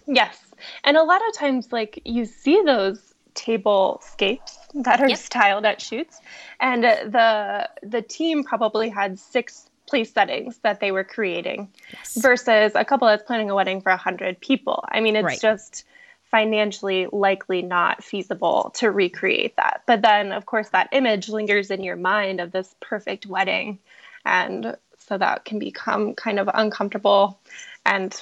Yes. 0.08 0.47
And 0.84 0.98
a 0.98 1.04
lot 1.04 1.22
of 1.28 1.36
times, 1.36 1.72
like 1.72 2.02
you 2.06 2.26
see 2.26 2.62
those 2.66 3.14
table 3.34 4.02
scapes 4.04 4.58
that 4.74 5.00
are 5.00 5.10
yep. 5.10 5.18
styled 5.18 5.66
at 5.66 5.82
shoots, 5.82 6.20
and 6.60 6.86
uh, 6.86 6.96
the 7.06 7.70
the 7.88 8.02
team 8.02 8.44
probably 8.44 8.90
had 8.90 9.20
six 9.20 9.70
place 9.88 10.12
settings 10.12 10.58
that 10.60 10.80
they 10.80 10.92
were 10.92 11.04
creating 11.04 11.70
yes. 11.94 12.18
versus 12.22 12.74
a 12.76 12.84
couple 12.84 13.08
that's 13.08 13.24
planning 13.24 13.50
a 13.50 13.56
wedding 13.56 13.82
for 13.82 13.90
100 13.90 14.40
people. 14.42 14.84
I 14.90 15.00
mean, 15.00 15.16
it's 15.16 15.26
right. 15.26 15.42
just 15.42 15.86
financially 16.30 17.08
likely 17.12 17.62
not 17.62 18.04
feasible 18.04 18.72
to 18.76 18.92
recreate 18.92 19.56
that. 19.56 19.84
But 19.88 20.02
then, 20.02 20.34
of 20.34 20.46
course, 20.46 20.70
that 20.70 20.90
image 20.92 21.30
lingers 21.30 21.72
in 21.72 21.84
your 21.84 21.96
mind 21.96 22.42
of 22.42 22.52
this 22.52 22.76
perfect 22.82 23.26
wedding. 23.26 23.80
And 24.26 24.76
so 24.98 25.18
that 25.18 25.46
can 25.46 25.58
become 25.58 26.16
kind 26.16 26.38
of 26.38 26.50
uncomfortable 26.54 27.40
and 27.86 28.22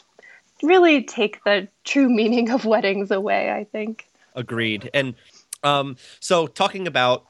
really 0.63 1.03
take 1.03 1.43
the 1.43 1.67
true 1.83 2.09
meaning 2.09 2.50
of 2.50 2.65
weddings 2.65 3.12
away, 3.12 3.51
I 3.51 3.65
think. 3.65 4.07
Agreed. 4.35 4.89
And 4.93 5.15
um, 5.63 5.97
so, 6.19 6.47
talking 6.47 6.88
about 6.88 7.25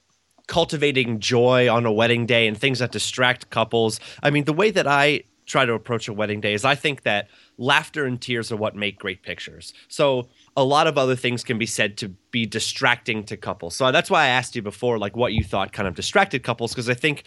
cultivating 0.48 1.20
joy 1.20 1.74
on 1.74 1.86
a 1.86 1.92
wedding 1.92 2.26
day 2.26 2.48
and 2.48 2.58
things 2.58 2.80
that 2.80 2.92
distract 2.92 3.50
couples, 3.50 4.00
I 4.22 4.30
mean, 4.30 4.44
the 4.44 4.54
way 4.54 4.72
that 4.72 4.88
I 4.88 5.24
try 5.46 5.66
to 5.66 5.74
approach 5.74 6.08
a 6.08 6.14
wedding 6.14 6.42
day 6.42 6.54
is 6.54 6.66
I 6.66 6.76
think 6.76 7.04
that 7.04 7.30
laughter 7.58 8.06
and 8.06 8.20
tears 8.20 8.52
are 8.52 8.58
what 8.58 8.76
make 8.76 8.98
great 8.98 9.24
pictures. 9.24 9.74
So, 9.88 10.28
a 10.58 10.64
lot 10.64 10.88
of 10.88 10.98
other 10.98 11.16
things 11.16 11.44
can 11.44 11.58
be 11.58 11.66
said 11.66 11.98
to 11.98 12.10
be 12.32 12.46
distracting 12.46 13.24
to 13.26 13.38
couples. 13.38 13.76
So 13.76 13.92
that's 13.92 14.10
why 14.10 14.24
I 14.24 14.28
asked 14.28 14.56
you 14.56 14.62
before, 14.62 14.98
like 14.98 15.16
what 15.16 15.34
you 15.34 15.44
thought 15.44 15.74
kind 15.74 15.88
of 15.88 15.96
distracted 15.96 16.44
couples, 16.44 16.72
because 16.72 16.90
I 16.90 16.94
think 16.94 17.24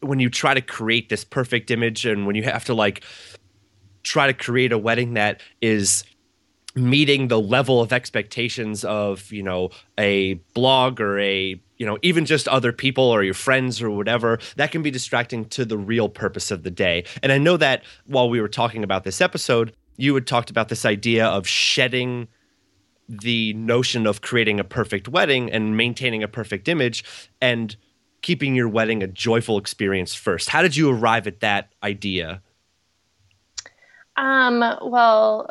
when 0.00 0.18
you 0.20 0.30
try 0.30 0.54
to 0.54 0.60
create 0.60 1.08
this 1.08 1.24
perfect 1.24 1.70
image 1.70 2.06
and 2.06 2.26
when 2.26 2.36
you 2.36 2.44
have 2.44 2.64
to 2.66 2.74
like 2.74 3.04
try 4.02 4.26
to 4.26 4.34
create 4.34 4.72
a 4.72 4.78
wedding 4.78 5.14
that 5.14 5.40
is 5.60 6.04
meeting 6.74 7.28
the 7.28 7.40
level 7.40 7.80
of 7.80 7.92
expectations 7.92 8.84
of 8.84 9.32
you 9.32 9.42
know 9.42 9.70
a 9.98 10.34
blog 10.54 11.00
or 11.00 11.18
a 11.18 11.60
you 11.78 11.86
know 11.86 11.98
even 12.02 12.24
just 12.24 12.46
other 12.48 12.72
people 12.72 13.04
or 13.04 13.22
your 13.24 13.34
friends 13.34 13.82
or 13.82 13.90
whatever 13.90 14.38
that 14.56 14.70
can 14.70 14.82
be 14.82 14.90
distracting 14.90 15.44
to 15.46 15.64
the 15.64 15.76
real 15.76 16.08
purpose 16.08 16.50
of 16.50 16.62
the 16.62 16.70
day. 16.70 17.04
And 17.22 17.32
i 17.32 17.38
know 17.38 17.56
that 17.56 17.82
while 18.06 18.30
we 18.30 18.40
were 18.40 18.48
talking 18.48 18.84
about 18.84 19.04
this 19.04 19.20
episode 19.20 19.74
you 19.96 20.14
had 20.14 20.26
talked 20.26 20.50
about 20.50 20.68
this 20.68 20.84
idea 20.84 21.26
of 21.26 21.46
shedding 21.46 22.28
the 23.08 23.52
notion 23.54 24.06
of 24.06 24.20
creating 24.20 24.60
a 24.60 24.64
perfect 24.64 25.08
wedding 25.08 25.50
and 25.50 25.76
maintaining 25.76 26.22
a 26.22 26.28
perfect 26.28 26.68
image 26.68 27.04
and 27.40 27.76
keeping 28.22 28.54
your 28.54 28.68
wedding 28.68 29.02
a 29.02 29.06
joyful 29.06 29.58
experience 29.58 30.14
first. 30.14 30.48
How 30.48 30.62
did 30.62 30.76
you 30.76 30.90
arrive 30.90 31.26
at 31.26 31.40
that 31.40 31.72
idea 31.82 32.40
um 34.20 34.60
well 34.82 35.50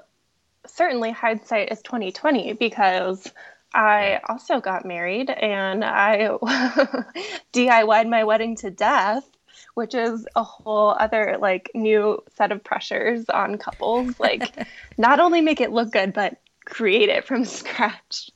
certainly 0.68 1.12
hindsight 1.12 1.72
is 1.72 1.82
2020 1.82 2.54
because 2.54 3.32
I 3.74 4.20
also 4.28 4.60
got 4.60 4.86
married 4.86 5.30
and 5.30 5.84
I 5.84 6.30
DIY'd 7.54 8.08
my 8.08 8.24
wedding 8.24 8.56
to 8.58 8.72
death, 8.72 9.28
which 9.76 9.94
is 9.94 10.26
a 10.36 10.44
whole 10.44 10.96
other 11.00 11.38
like 11.40 11.72
new 11.76 12.24
set 12.36 12.52
of 12.52 12.64
pressures 12.64 13.30
on 13.30 13.58
couples. 13.58 14.20
Like, 14.20 14.56
not 14.98 15.20
only 15.20 15.42
make 15.42 15.62
it 15.62 15.72
look 15.72 15.92
good, 15.92 16.14
but 16.14 16.38
create 16.66 17.10
it 17.10 17.26
from 17.26 17.46
scratch. 17.46 18.32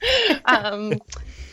Um, 0.46 1.02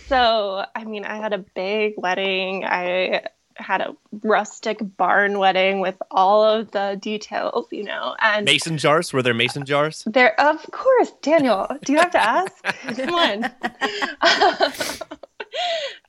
so, 0.09 0.65
I 0.75 0.85
mean, 0.85 1.05
I 1.05 1.17
had 1.17 1.33
a 1.33 1.39
big 1.39 1.95
wedding. 1.97 2.65
I 2.65 3.25
had 3.61 3.81
a 3.81 3.97
rustic 4.23 4.79
barn 4.97 5.38
wedding 5.38 5.81
with 5.81 5.97
all 6.11 6.45
of 6.45 6.71
the 6.73 6.99
details, 7.00 7.67
you 7.71 7.85
know. 7.85 8.17
And 8.21 8.45
mason 8.45 8.79
jars 8.79 9.12
were 9.12 9.23
there 9.23 9.35
mason 9.35 9.64
jars? 9.64 10.05
There, 10.07 10.38
of 10.40 10.69
course, 10.71 11.12
Daniel. 11.23 11.69
Do 11.85 11.93
you 11.93 11.99
have 11.99 12.11
to 12.12 12.23
ask? 12.23 12.62
Come 12.97 13.14
on. 13.14 13.50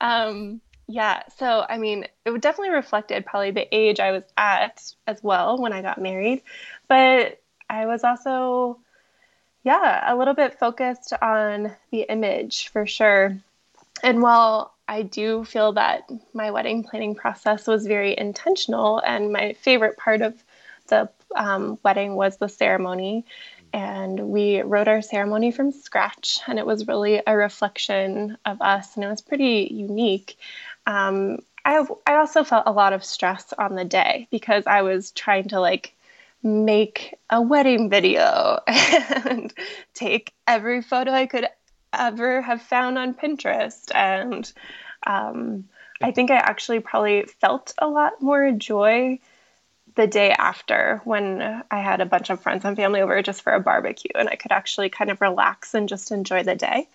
um, 0.00 0.60
yeah. 0.88 1.22
So, 1.38 1.64
I 1.68 1.78
mean, 1.78 2.06
it 2.24 2.30
would 2.30 2.40
definitely 2.40 2.74
reflected 2.74 3.26
probably 3.26 3.50
the 3.50 3.68
age 3.74 4.00
I 4.00 4.12
was 4.12 4.24
at 4.36 4.94
as 5.06 5.22
well 5.22 5.58
when 5.58 5.72
I 5.72 5.82
got 5.82 6.00
married, 6.00 6.42
but 6.88 7.40
I 7.70 7.86
was 7.86 8.04
also, 8.04 8.78
yeah, 9.64 10.12
a 10.12 10.16
little 10.16 10.34
bit 10.34 10.58
focused 10.58 11.12
on 11.22 11.72
the 11.90 12.02
image 12.02 12.68
for 12.68 12.86
sure. 12.86 13.38
And 14.02 14.20
while 14.20 14.74
I 14.92 15.00
do 15.00 15.42
feel 15.44 15.72
that 15.72 16.10
my 16.34 16.50
wedding 16.50 16.84
planning 16.84 17.14
process 17.14 17.66
was 17.66 17.86
very 17.86 18.14
intentional, 18.16 18.98
and 18.98 19.32
my 19.32 19.54
favorite 19.54 19.96
part 19.96 20.20
of 20.20 20.34
the 20.88 21.08
um, 21.34 21.78
wedding 21.82 22.14
was 22.14 22.36
the 22.36 22.48
ceremony. 22.48 23.24
And 23.72 24.28
we 24.28 24.60
wrote 24.60 24.88
our 24.88 25.00
ceremony 25.00 25.50
from 25.50 25.72
scratch, 25.72 26.40
and 26.46 26.58
it 26.58 26.66
was 26.66 26.88
really 26.88 27.22
a 27.26 27.34
reflection 27.34 28.36
of 28.44 28.60
us, 28.60 28.94
and 28.94 29.02
it 29.02 29.08
was 29.08 29.22
pretty 29.22 29.66
unique. 29.72 30.36
Um, 30.86 31.38
I, 31.64 31.86
I 32.06 32.16
also 32.16 32.44
felt 32.44 32.64
a 32.66 32.72
lot 32.72 32.92
of 32.92 33.02
stress 33.02 33.54
on 33.56 33.74
the 33.74 33.86
day 33.86 34.28
because 34.30 34.66
I 34.66 34.82
was 34.82 35.10
trying 35.12 35.48
to 35.48 35.60
like 35.60 35.94
make 36.42 37.14
a 37.30 37.40
wedding 37.40 37.88
video 37.88 38.60
and 38.66 39.54
take 39.94 40.34
every 40.46 40.82
photo 40.82 41.12
I 41.12 41.24
could 41.24 41.48
ever 41.92 42.42
have 42.42 42.62
found 42.62 42.98
on 42.98 43.14
Pinterest. 43.14 43.94
And 43.94 44.50
um, 45.06 45.64
I 46.00 46.10
think 46.10 46.30
I 46.30 46.36
actually 46.36 46.80
probably 46.80 47.24
felt 47.24 47.74
a 47.78 47.88
lot 47.88 48.20
more 48.20 48.50
joy 48.52 49.18
the 49.94 50.06
day 50.06 50.30
after 50.30 51.00
when 51.04 51.62
I 51.70 51.80
had 51.80 52.00
a 52.00 52.06
bunch 52.06 52.30
of 52.30 52.40
friends 52.40 52.64
and 52.64 52.76
family 52.76 53.02
over 53.02 53.20
just 53.22 53.42
for 53.42 53.52
a 53.52 53.60
barbecue 53.60 54.10
and 54.14 54.28
I 54.28 54.36
could 54.36 54.52
actually 54.52 54.88
kind 54.88 55.10
of 55.10 55.20
relax 55.20 55.74
and 55.74 55.88
just 55.88 56.10
enjoy 56.10 56.44
the 56.44 56.54
day. 56.54 56.88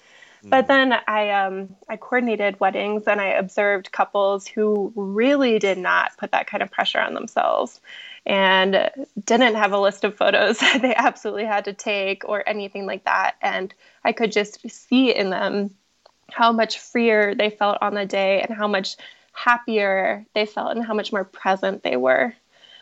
Mm. 0.48 0.50
But 0.50 0.68
then 0.68 0.94
I 1.08 1.30
um, 1.32 1.76
I 1.90 1.98
coordinated 1.98 2.60
weddings 2.60 3.04
and 3.08 3.20
I 3.20 3.28
observed 3.28 3.92
couples 3.92 4.48
who 4.48 4.92
really 4.96 5.60
did 5.60 5.78
not 5.78 6.18
put 6.18 6.32
that 6.32 6.48
kind 6.48 6.64
of 6.64 6.72
pressure 6.72 7.00
on 7.00 7.14
themselves 7.14 7.80
and 8.26 8.90
didn't 9.24 9.56
have 9.56 9.72
a 9.72 9.80
list 9.80 10.04
of 10.04 10.16
photos 10.16 10.58
that 10.60 10.82
they 10.82 10.96
absolutely 10.96 11.46
had 11.46 11.66
to 11.66 11.74
take 11.74 12.28
or 12.28 12.48
anything 12.48 12.86
like 12.86 13.06
that. 13.06 13.36
And 13.42 13.74
I 14.04 14.12
could 14.12 14.32
just 14.32 14.70
see 14.70 15.14
in 15.16 15.30
them 15.30 15.72
how 16.30 16.52
much 16.52 16.80
freer 16.80 17.34
they 17.36 17.50
felt 17.50 17.78
on 17.82 17.94
the 17.94 18.06
day 18.06 18.42
and 18.42 18.56
how 18.56 18.68
much 18.68 18.98
happier 19.32 20.26
they 20.34 20.46
felt 20.46 20.76
and 20.76 20.86
how 20.86 20.94
much 20.94 21.12
more 21.12 21.24
present 21.24 21.84
they 21.84 21.96
were. 21.96 22.34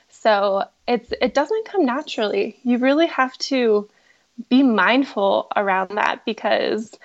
So 0.10 0.63
it's 0.88 1.13
it 1.21 1.34
doesn't 1.34 1.65
come 1.65 1.86
naturally. 1.86 2.58
You 2.63 2.78
really 2.78 3.08
have 3.08 3.38
to 3.39 3.89
be 4.49 4.63
mindful 4.63 5.47
around 5.56 5.95
that 5.95 6.25
because 6.25 6.97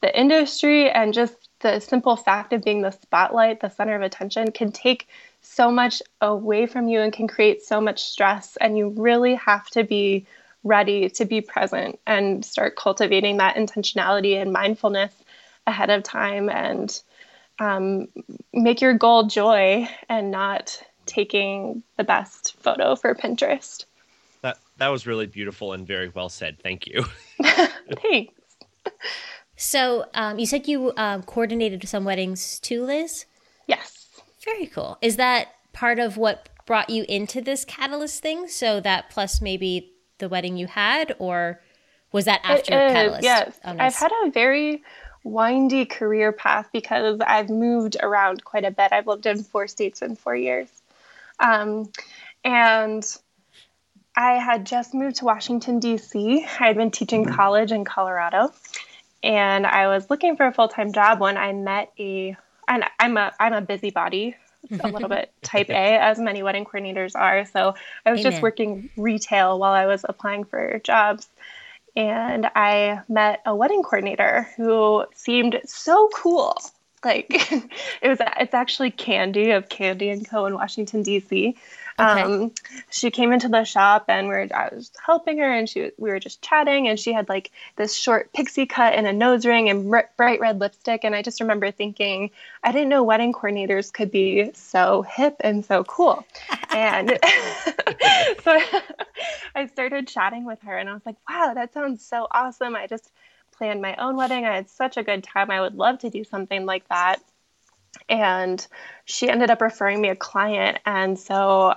the 0.00 0.18
industry 0.18 0.90
and 0.90 1.12
just 1.12 1.34
the 1.60 1.80
simple 1.80 2.16
fact 2.16 2.52
of 2.52 2.62
being 2.62 2.82
the 2.82 2.90
spotlight, 2.90 3.60
the 3.60 3.68
center 3.68 3.96
of 3.96 4.02
attention 4.02 4.52
can 4.52 4.70
take 4.70 5.08
so 5.40 5.70
much 5.70 6.02
away 6.20 6.66
from 6.66 6.88
you 6.88 7.00
and 7.00 7.12
can 7.12 7.26
create 7.26 7.62
so 7.62 7.80
much 7.80 8.02
stress. 8.02 8.56
And 8.60 8.78
you 8.78 8.90
really 8.90 9.34
have 9.34 9.66
to 9.70 9.84
be 9.84 10.26
ready 10.64 11.08
to 11.08 11.24
be 11.24 11.40
present 11.40 11.98
and 12.06 12.44
start 12.44 12.76
cultivating 12.76 13.38
that 13.38 13.56
intentionality 13.56 14.40
and 14.40 14.52
mindfulness 14.52 15.12
ahead 15.66 15.90
of 15.90 16.02
time 16.02 16.48
and 16.48 17.00
um, 17.58 18.08
make 18.52 18.80
your 18.80 18.94
goal 18.94 19.24
joy 19.24 19.88
and 20.08 20.30
not 20.30 20.80
taking 21.06 21.82
the 21.96 22.04
best 22.04 22.54
photo 22.60 22.94
for 22.94 23.14
Pinterest. 23.14 23.84
That 24.42 24.58
that 24.76 24.88
was 24.88 25.06
really 25.06 25.26
beautiful 25.26 25.72
and 25.72 25.86
very 25.86 26.08
well 26.08 26.28
said. 26.28 26.58
Thank 26.60 26.86
you. 26.86 27.04
Thanks. 27.42 28.34
So 29.58 30.06
um, 30.14 30.38
you 30.38 30.46
said 30.46 30.68
you 30.68 30.92
um, 30.96 31.24
coordinated 31.24 31.86
some 31.88 32.04
weddings 32.04 32.60
too, 32.60 32.84
Liz. 32.84 33.26
Yes. 33.66 34.06
Very 34.44 34.66
cool. 34.66 34.96
Is 35.02 35.16
that 35.16 35.48
part 35.72 35.98
of 35.98 36.16
what 36.16 36.48
brought 36.64 36.88
you 36.88 37.04
into 37.08 37.40
this 37.40 37.64
catalyst 37.64 38.22
thing? 38.22 38.46
So 38.46 38.78
that 38.80 39.10
plus 39.10 39.40
maybe 39.40 39.92
the 40.18 40.28
wedding 40.28 40.56
you 40.56 40.68
had, 40.68 41.14
or 41.18 41.60
was 42.12 42.24
that 42.26 42.40
after 42.44 42.72
it 42.72 42.92
catalyst? 42.92 43.24
Yes, 43.24 43.58
oh, 43.64 43.72
nice. 43.72 44.00
I've 44.00 44.00
had 44.00 44.12
a 44.26 44.30
very 44.30 44.82
windy 45.24 45.84
career 45.84 46.30
path 46.30 46.68
because 46.72 47.18
I've 47.26 47.50
moved 47.50 47.96
around 48.00 48.44
quite 48.44 48.64
a 48.64 48.70
bit. 48.70 48.92
I've 48.92 49.08
lived 49.08 49.26
in 49.26 49.42
four 49.42 49.66
states 49.66 50.02
in 50.02 50.14
four 50.14 50.36
years, 50.36 50.68
um, 51.40 51.90
and 52.44 53.04
I 54.16 54.34
had 54.34 54.66
just 54.66 54.94
moved 54.94 55.16
to 55.16 55.24
Washington 55.24 55.80
D.C. 55.80 56.44
I 56.44 56.46
had 56.46 56.76
been 56.76 56.92
teaching 56.92 57.24
mm-hmm. 57.24 57.34
college 57.34 57.72
in 57.72 57.84
Colorado, 57.84 58.52
and 59.22 59.66
I 59.66 59.88
was 59.88 60.10
looking 60.10 60.36
for 60.36 60.46
a 60.46 60.52
full 60.52 60.68
time 60.68 60.92
job 60.92 61.20
when 61.20 61.36
I 61.36 61.52
met 61.52 61.92
a 61.98 62.36
and 62.68 62.84
I'm 63.00 63.16
a 63.16 63.32
I'm 63.40 63.52
a 63.52 63.60
busybody, 63.60 64.36
a 64.80 64.88
little 64.92 65.08
bit 65.08 65.32
type 65.42 65.70
A, 65.70 65.98
as 65.98 66.18
many 66.18 66.42
wedding 66.42 66.64
coordinators 66.64 67.12
are. 67.14 67.44
So 67.46 67.74
I 68.04 68.12
was 68.12 68.20
Amen. 68.20 68.32
just 68.32 68.42
working 68.42 68.90
retail 68.96 69.58
while 69.58 69.72
I 69.72 69.86
was 69.86 70.04
applying 70.08 70.44
for 70.44 70.80
jobs. 70.84 71.28
And 71.96 72.46
I 72.54 73.00
met 73.08 73.40
a 73.44 73.56
wedding 73.56 73.82
coordinator 73.82 74.48
who 74.56 75.04
seemed 75.14 75.60
so 75.64 76.08
cool. 76.14 76.56
Like 77.04 77.26
it 78.02 78.08
was, 78.08 78.18
it's 78.38 78.54
actually 78.54 78.90
Candy 78.90 79.50
of 79.50 79.68
Candy 79.68 80.10
and 80.10 80.28
Co. 80.28 80.46
in 80.46 80.54
Washington 80.54 81.02
D.C. 81.02 81.56
Okay. 82.00 82.22
Um, 82.22 82.52
she 82.90 83.10
came 83.10 83.32
into 83.32 83.48
the 83.48 83.64
shop 83.64 84.04
and 84.08 84.28
we 84.28 84.34
were, 84.34 84.48
I 84.54 84.68
was 84.72 84.92
helping 85.04 85.38
her 85.38 85.52
and 85.52 85.68
she 85.68 85.90
we 85.98 86.10
were 86.10 86.20
just 86.20 86.40
chatting 86.42 86.86
and 86.86 86.98
she 86.98 87.12
had 87.12 87.28
like 87.28 87.50
this 87.76 87.96
short 87.96 88.32
pixie 88.32 88.66
cut 88.66 88.94
and 88.94 89.06
a 89.06 89.12
nose 89.12 89.44
ring 89.44 89.68
and 89.68 89.92
r- 89.92 90.08
bright 90.16 90.38
red 90.38 90.60
lipstick 90.60 91.02
and 91.02 91.14
I 91.14 91.22
just 91.22 91.40
remember 91.40 91.72
thinking 91.72 92.30
I 92.62 92.70
didn't 92.70 92.88
know 92.88 93.02
wedding 93.02 93.32
coordinators 93.32 93.92
could 93.92 94.12
be 94.12 94.52
so 94.54 95.02
hip 95.02 95.36
and 95.40 95.64
so 95.64 95.82
cool. 95.84 96.24
and 96.70 97.08
so 98.44 98.60
I 99.56 99.66
started 99.66 100.06
chatting 100.06 100.44
with 100.44 100.60
her 100.62 100.76
and 100.76 100.88
I 100.88 100.92
was 100.92 101.04
like, 101.04 101.16
wow, 101.28 101.52
that 101.54 101.74
sounds 101.74 102.04
so 102.04 102.28
awesome. 102.30 102.76
I 102.76 102.86
just 102.86 103.10
planned 103.56 103.82
my 103.82 103.96
own 103.96 104.16
wedding. 104.16 104.44
I 104.44 104.54
had 104.54 104.70
such 104.70 104.96
a 104.96 105.02
good 105.02 105.24
time. 105.24 105.50
I 105.50 105.60
would 105.60 105.74
love 105.74 105.98
to 106.00 106.10
do 106.10 106.22
something 106.22 106.64
like 106.64 106.88
that. 106.88 107.16
And 108.08 108.64
she 109.04 109.28
ended 109.28 109.50
up 109.50 109.60
referring 109.60 110.00
me 110.00 110.10
a 110.10 110.16
client. 110.16 110.78
And 110.86 111.18
so 111.18 111.74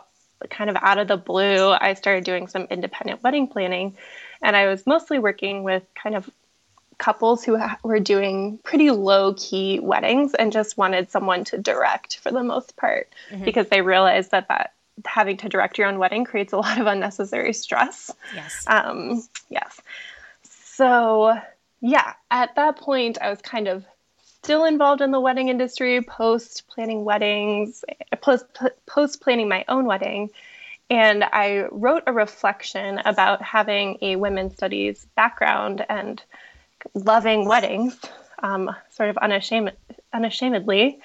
kind 0.50 0.70
of 0.70 0.76
out 0.78 0.98
of 0.98 1.08
the 1.08 1.18
blue, 1.18 1.72
I 1.72 1.94
started 1.94 2.24
doing 2.24 2.48
some 2.48 2.68
independent 2.70 3.24
wedding 3.24 3.48
planning. 3.48 3.98
And 4.42 4.56
I 4.56 4.68
was 4.68 4.88
mostly 4.88 5.20
working 5.20 5.64
with 5.64 5.84
kind 5.96 6.16
of 6.16 6.30
couples 6.98 7.44
who 7.44 7.58
ha- 7.58 7.80
were 7.84 8.00
doing 8.00 8.60
pretty 8.64 8.92
low 8.92 9.34
key 9.34 9.80
weddings 9.80 10.34
and 10.34 10.52
just 10.52 10.78
wanted 10.78 11.10
someone 11.10 11.44
to 11.46 11.58
direct 11.58 12.18
for 12.18 12.32
the 12.32 12.44
most 12.44 12.76
part 12.76 13.10
mm-hmm. 13.32 13.44
because 13.44 13.68
they 13.70 13.82
realized 13.82 14.32
that 14.32 14.48
that 14.50 14.74
having 15.06 15.38
to 15.38 15.50
direct 15.50 15.78
your 15.78 15.88
own 15.88 15.98
wedding 15.98 16.26
creates 16.26 16.54
a 16.54 16.58
lot 16.58 16.80
of 16.80 16.86
unnecessary 16.86 17.54
stress. 17.54 18.12
Yes. 18.36 18.64
Um, 18.68 19.24
yes. 19.50 19.82
So 20.44 21.40
yeah, 21.82 22.14
at 22.30 22.56
that 22.56 22.78
point, 22.78 23.18
I 23.20 23.30
was 23.30 23.42
kind 23.42 23.68
of 23.68 23.84
still 24.44 24.66
involved 24.66 25.02
in 25.02 25.12
the 25.12 25.20
wedding 25.20 25.50
industry, 25.50 26.02
post 26.02 26.68
planning 26.68 27.04
weddings, 27.04 27.84
post 28.22 28.46
post 28.88 29.22
planning 29.22 29.48
my 29.48 29.64
own 29.68 29.86
wedding. 29.86 30.32
And 30.90 31.24
I 31.24 31.68
wrote 31.72 32.04
a 32.08 32.14
reflection 32.14 32.98
about 33.06 33.42
having 33.42 33.98
a 34.02 34.16
women's 34.16 34.54
studies 34.54 35.06
background 35.16 35.86
and 35.88 36.22
loving 36.94 37.46
weddings, 37.46 37.98
um, 38.42 38.76
sort 38.90 39.10
of 39.10 39.18
unashamed, 39.18 39.74
unashamedly, 40.12 41.00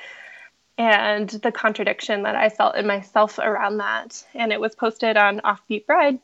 and 0.78 1.28
the 1.28 1.52
contradiction 1.52 2.22
that 2.22 2.36
I 2.36 2.48
felt 2.48 2.74
in 2.74 2.86
myself 2.86 3.38
around 3.38 3.76
that. 3.76 4.24
And 4.34 4.50
it 4.50 4.60
was 4.60 4.74
posted 4.74 5.16
on 5.16 5.40
Offbeat 5.40 5.86
Bride. 5.86 6.18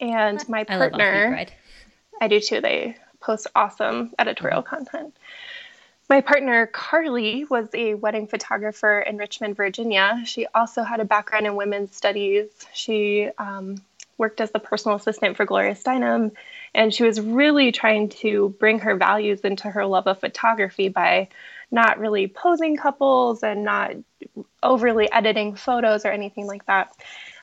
And 0.00 0.48
my 0.48 0.64
partner, 0.64 1.36
I, 1.36 1.46
I 2.24 2.28
do 2.28 2.40
too. 2.40 2.60
They 2.60 2.96
post 3.20 3.48
awesome 3.54 4.12
editorial 4.18 4.62
mm-hmm. 4.62 4.76
content. 4.76 5.16
My 6.12 6.20
partner, 6.20 6.66
Carly, 6.66 7.46
was 7.46 7.68
a 7.72 7.94
wedding 7.94 8.26
photographer 8.26 9.00
in 9.00 9.16
Richmond, 9.16 9.56
Virginia. 9.56 10.20
She 10.26 10.46
also 10.54 10.82
had 10.82 11.00
a 11.00 11.06
background 11.06 11.46
in 11.46 11.56
women's 11.56 11.96
studies. 11.96 12.50
She 12.74 13.30
um, 13.38 13.76
worked 14.18 14.42
as 14.42 14.50
the 14.50 14.58
personal 14.58 14.98
assistant 14.98 15.38
for 15.38 15.46
Gloria 15.46 15.74
Steinem, 15.74 16.32
and 16.74 16.92
she 16.92 17.02
was 17.02 17.18
really 17.18 17.72
trying 17.72 18.10
to 18.10 18.54
bring 18.60 18.80
her 18.80 18.94
values 18.94 19.40
into 19.40 19.70
her 19.70 19.86
love 19.86 20.06
of 20.06 20.20
photography 20.20 20.90
by 20.90 21.28
not 21.70 21.98
really 21.98 22.26
posing 22.26 22.76
couples 22.76 23.42
and 23.42 23.64
not 23.64 23.92
overly 24.62 25.10
editing 25.10 25.54
photos 25.54 26.04
or 26.04 26.08
anything 26.08 26.46
like 26.46 26.66
that. 26.66 26.94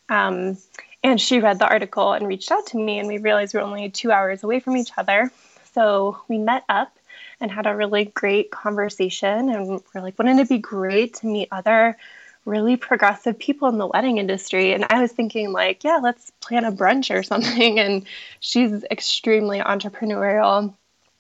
Um, 0.10 0.60
and 1.04 1.20
she 1.20 1.40
read 1.40 1.58
the 1.58 1.68
article 1.68 2.14
and 2.14 2.28
reached 2.28 2.52
out 2.52 2.68
to 2.68 2.78
me, 2.78 3.00
and 3.00 3.08
we 3.08 3.18
realized 3.18 3.56
we 3.56 3.62
we're 3.62 3.66
only 3.66 3.90
two 3.90 4.12
hours 4.12 4.44
away 4.44 4.60
from 4.60 4.78
each 4.78 4.92
other. 4.96 5.32
So 5.74 6.22
we 6.28 6.38
met 6.38 6.66
up 6.70 6.96
and 7.42 7.52
had 7.52 7.68
a 7.68 7.76
really 7.76 8.06
great 8.06 8.52
conversation. 8.52 9.50
And 9.50 9.82
we're 9.94 10.02
like, 10.02 10.18
wouldn't 10.18 10.40
it 10.40 10.50
be 10.50 10.58
great 10.58 11.16
to 11.16 11.28
meet 11.28 11.48
other 11.52 11.98
really 12.46 12.78
progressive 12.78 13.38
people 13.38 13.70
in 13.70 13.78
the 13.78 13.88
wedding 13.88 14.18
industry? 14.18 14.74
And 14.74 14.86
I 14.90 15.02
was 15.02 15.12
thinking, 15.12 15.52
like, 15.52 15.84
yeah, 15.84 16.00
let's 16.02 16.32
plan 16.42 16.66
a 16.66 16.72
brunch 16.72 17.14
or 17.14 17.24
something. 17.32 17.80
And 17.80 18.06
she's 18.40 18.84
extremely 18.92 19.60
entrepreneurial 19.60 20.74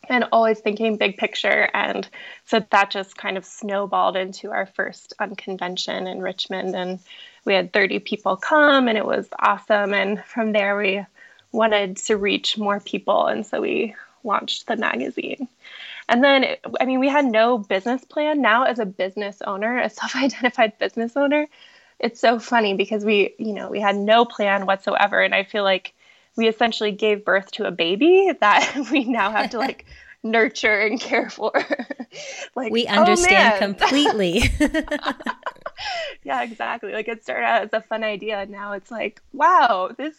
and 0.10 0.26
always 0.32 0.60
thinking 0.60 0.98
big 0.98 1.18
picture. 1.18 1.70
And 1.74 2.08
so 2.46 2.66
that 2.72 2.90
just 2.90 3.16
kind 3.16 3.38
of 3.38 3.46
snowballed 3.46 4.18
into 4.18 4.52
our 4.52 4.66
first 4.66 5.14
unconvention 5.20 6.08
in 6.08 6.22
Richmond. 6.22 6.76
And 6.76 7.00
we 7.46 7.54
had 7.54 7.72
30 7.72 8.00
people 8.00 8.36
come, 8.36 8.88
and 8.88 8.98
it 8.98 9.06
was 9.06 9.28
awesome. 9.40 9.94
And 9.94 10.24
from 10.24 10.52
there, 10.52 10.76
we 10.76 11.06
wanted 11.52 11.98
to 11.98 12.18
reach 12.18 12.58
more 12.58 12.80
people. 12.80 13.28
And 13.28 13.46
so 13.46 13.62
we 13.62 13.96
launched 14.24 14.68
the 14.68 14.76
magazine. 14.76 15.48
And 16.10 16.24
then, 16.24 16.58
I 16.82 16.86
mean, 16.86 17.00
we 17.00 17.08
had 17.08 17.26
no 17.26 17.60
business 17.60 18.04
plan. 18.04 18.41
Now, 18.41 18.63
as 18.63 18.80
a 18.80 18.86
business 18.86 19.41
owner, 19.45 19.78
a 19.78 19.89
self 19.89 20.15
identified 20.15 20.78
business 20.80 21.15
owner, 21.15 21.48
it's 22.00 22.19
so 22.19 22.39
funny 22.39 22.74
because 22.74 23.06
we, 23.06 23.36
you 23.38 23.54
know, 23.54 23.69
we 23.69 23.80
had 23.80 23.95
no 23.95 24.26
plan 24.26 24.65
whatsoever. 24.65 25.22
And 25.22 25.36
I 25.36 25.43
feel 25.43 25.63
like 25.63 25.93
we 26.36 26.48
essentially 26.48 26.91
gave 26.91 27.24
birth 27.24 27.52
to 27.52 27.65
a 27.65 27.72
baby 27.72 28.32
that 28.41 28.88
we 28.91 29.06
now 29.06 29.32
have 29.32 29.52
to 29.52 29.58
like 29.60 29.86
nurture 30.24 30.80
and 30.80 31.00
care 31.00 31.30
for. 31.30 31.52
like, 32.56 32.72
we 32.72 32.88
oh, 32.88 33.02
understand 33.02 33.56
oh, 33.56 33.67
completely. 33.67 34.43
yeah, 36.24 36.41
exactly. 36.41 36.91
Like 36.91 37.08
it 37.08 37.24
started 37.24 37.45
out 37.45 37.63
as 37.65 37.74
a 37.74 37.82
fun 37.82 38.04
idea. 38.04 38.39
And 38.39 38.52
now 38.52 38.72
it's 38.72 38.89
like, 38.89 39.22
wow, 39.32 39.91
this 39.95 40.15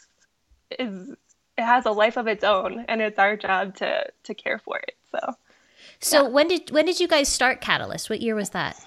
is 0.79 1.16
it 1.59 1.64
has 1.64 1.85
a 1.85 1.90
life 1.90 2.16
of 2.16 2.29
its 2.29 2.44
own 2.44 2.85
and 2.88 3.03
it's 3.03 3.18
our 3.18 3.37
job 3.37 3.74
to 3.76 4.07
to 4.22 4.35
care 4.35 4.59
for 4.59 4.79
it. 4.79 4.94
So 5.11 5.35
so 6.01 6.23
yeah. 6.23 6.29
when 6.29 6.49
did 6.49 6.71
when 6.71 6.87
did 6.87 7.01
you 7.01 7.09
guys 7.09 7.29
start 7.29 7.61
Catalyst? 7.61 8.11
What 8.11 8.21
year 8.21 8.35
was 8.35 8.51
that? 8.51 8.83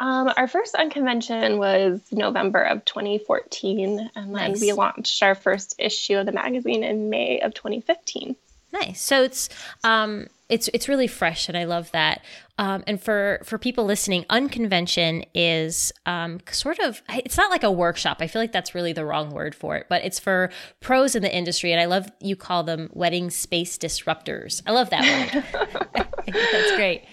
Um, 0.00 0.32
our 0.36 0.48
first 0.48 0.74
unconvention 0.74 1.58
was 1.58 2.00
November 2.10 2.60
of 2.60 2.84
2014, 2.84 4.10
and 4.16 4.34
then 4.34 4.52
nice. 4.52 4.60
we 4.60 4.72
launched 4.72 5.22
our 5.22 5.36
first 5.36 5.76
issue 5.78 6.16
of 6.16 6.26
the 6.26 6.32
magazine 6.32 6.82
in 6.82 7.08
May 7.08 7.40
of 7.40 7.54
2015. 7.54 8.34
Nice. 8.72 9.00
So 9.00 9.22
it's 9.22 9.48
um, 9.84 10.26
it's 10.52 10.68
it's 10.74 10.86
really 10.86 11.06
fresh, 11.06 11.48
and 11.48 11.56
I 11.56 11.64
love 11.64 11.90
that. 11.92 12.22
Um, 12.58 12.84
and 12.86 13.02
for 13.02 13.40
for 13.42 13.56
people 13.56 13.86
listening, 13.86 14.26
unconvention 14.28 15.24
is 15.34 15.92
um, 16.04 16.40
sort 16.50 16.78
of 16.78 17.00
it's 17.08 17.38
not 17.38 17.50
like 17.50 17.62
a 17.62 17.72
workshop. 17.72 18.18
I 18.20 18.26
feel 18.26 18.42
like 18.42 18.52
that's 18.52 18.74
really 18.74 18.92
the 18.92 19.06
wrong 19.06 19.30
word 19.30 19.54
for 19.54 19.76
it, 19.76 19.86
but 19.88 20.04
it's 20.04 20.18
for 20.18 20.50
pros 20.80 21.14
in 21.14 21.22
the 21.22 21.34
industry, 21.34 21.72
and 21.72 21.80
I 21.80 21.86
love 21.86 22.12
you 22.20 22.36
call 22.36 22.64
them 22.64 22.90
wedding 22.92 23.30
space 23.30 23.78
disruptors. 23.78 24.62
I 24.66 24.72
love 24.72 24.90
that 24.90 25.32
word. 25.32 26.06
that's 26.26 26.76
great. 26.76 27.06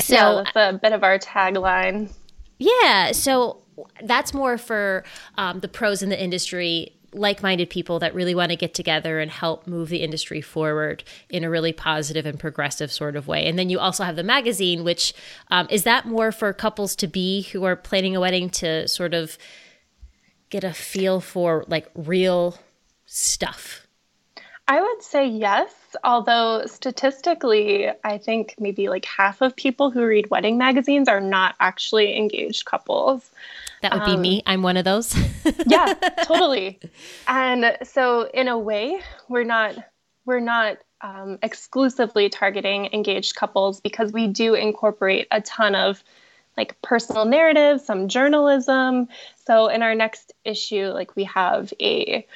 So 0.00 0.14
yeah, 0.14 0.42
that's 0.44 0.74
a 0.74 0.78
bit 0.78 0.92
of 0.94 1.04
our 1.04 1.18
tagline. 1.18 2.10
Yeah. 2.58 3.12
So 3.12 3.64
that's 4.02 4.32
more 4.32 4.56
for 4.56 5.04
um, 5.36 5.60
the 5.60 5.68
pros 5.68 6.02
in 6.02 6.08
the 6.08 6.20
industry 6.20 6.96
like-minded 7.14 7.70
people 7.70 7.98
that 8.00 8.14
really 8.14 8.34
want 8.34 8.50
to 8.50 8.56
get 8.56 8.74
together 8.74 9.20
and 9.20 9.30
help 9.30 9.66
move 9.66 9.88
the 9.88 10.02
industry 10.02 10.40
forward 10.40 11.04
in 11.28 11.44
a 11.44 11.50
really 11.50 11.72
positive 11.72 12.26
and 12.26 12.38
progressive 12.38 12.92
sort 12.92 13.16
of 13.16 13.26
way. 13.26 13.46
And 13.46 13.58
then 13.58 13.70
you 13.70 13.78
also 13.78 14.04
have 14.04 14.16
the 14.16 14.22
magazine, 14.22 14.84
which 14.84 15.14
um, 15.50 15.66
is 15.70 15.84
that 15.84 16.06
more 16.06 16.32
for 16.32 16.52
couples 16.52 16.96
to 16.96 17.06
be 17.06 17.42
who 17.42 17.64
are 17.64 17.76
planning 17.76 18.16
a 18.16 18.20
wedding 18.20 18.50
to 18.50 18.86
sort 18.88 19.14
of 19.14 19.38
get 20.50 20.64
a 20.64 20.72
feel 20.72 21.20
for 21.20 21.64
like 21.68 21.90
real 21.94 22.58
stuff. 23.06 23.86
I 24.66 24.80
would 24.80 25.02
say 25.02 25.26
yes, 25.26 25.72
although 26.04 26.64
statistically, 26.66 27.90
I 28.02 28.16
think 28.16 28.54
maybe 28.58 28.88
like 28.88 29.04
half 29.04 29.42
of 29.42 29.54
people 29.54 29.90
who 29.90 30.06
read 30.06 30.30
wedding 30.30 30.56
magazines 30.56 31.06
are 31.06 31.20
not 31.20 31.54
actually 31.60 32.16
engaged 32.16 32.64
couples. 32.64 33.30
That 33.84 33.92
would 33.92 34.06
be 34.06 34.12
um, 34.12 34.22
me. 34.22 34.42
I'm 34.46 34.62
one 34.62 34.78
of 34.78 34.86
those. 34.86 35.14
yeah, 35.66 35.92
totally. 36.24 36.80
And 37.28 37.76
so 37.82 38.30
in 38.32 38.48
a 38.48 38.58
way, 38.58 38.98
we're 39.28 39.44
not 39.44 39.76
we're 40.24 40.40
not 40.40 40.78
um, 41.02 41.38
exclusively 41.42 42.30
targeting 42.30 42.88
engaged 42.94 43.34
couples 43.36 43.82
because 43.82 44.10
we 44.10 44.26
do 44.26 44.54
incorporate 44.54 45.28
a 45.30 45.42
ton 45.42 45.74
of 45.74 46.02
like 46.56 46.80
personal 46.80 47.26
narrative, 47.26 47.82
some 47.82 48.08
journalism. 48.08 49.08
So 49.44 49.68
in 49.68 49.82
our 49.82 49.94
next 49.94 50.32
issue, 50.46 50.86
like 50.86 51.14
we 51.14 51.24
have 51.24 51.74
a 51.78 52.26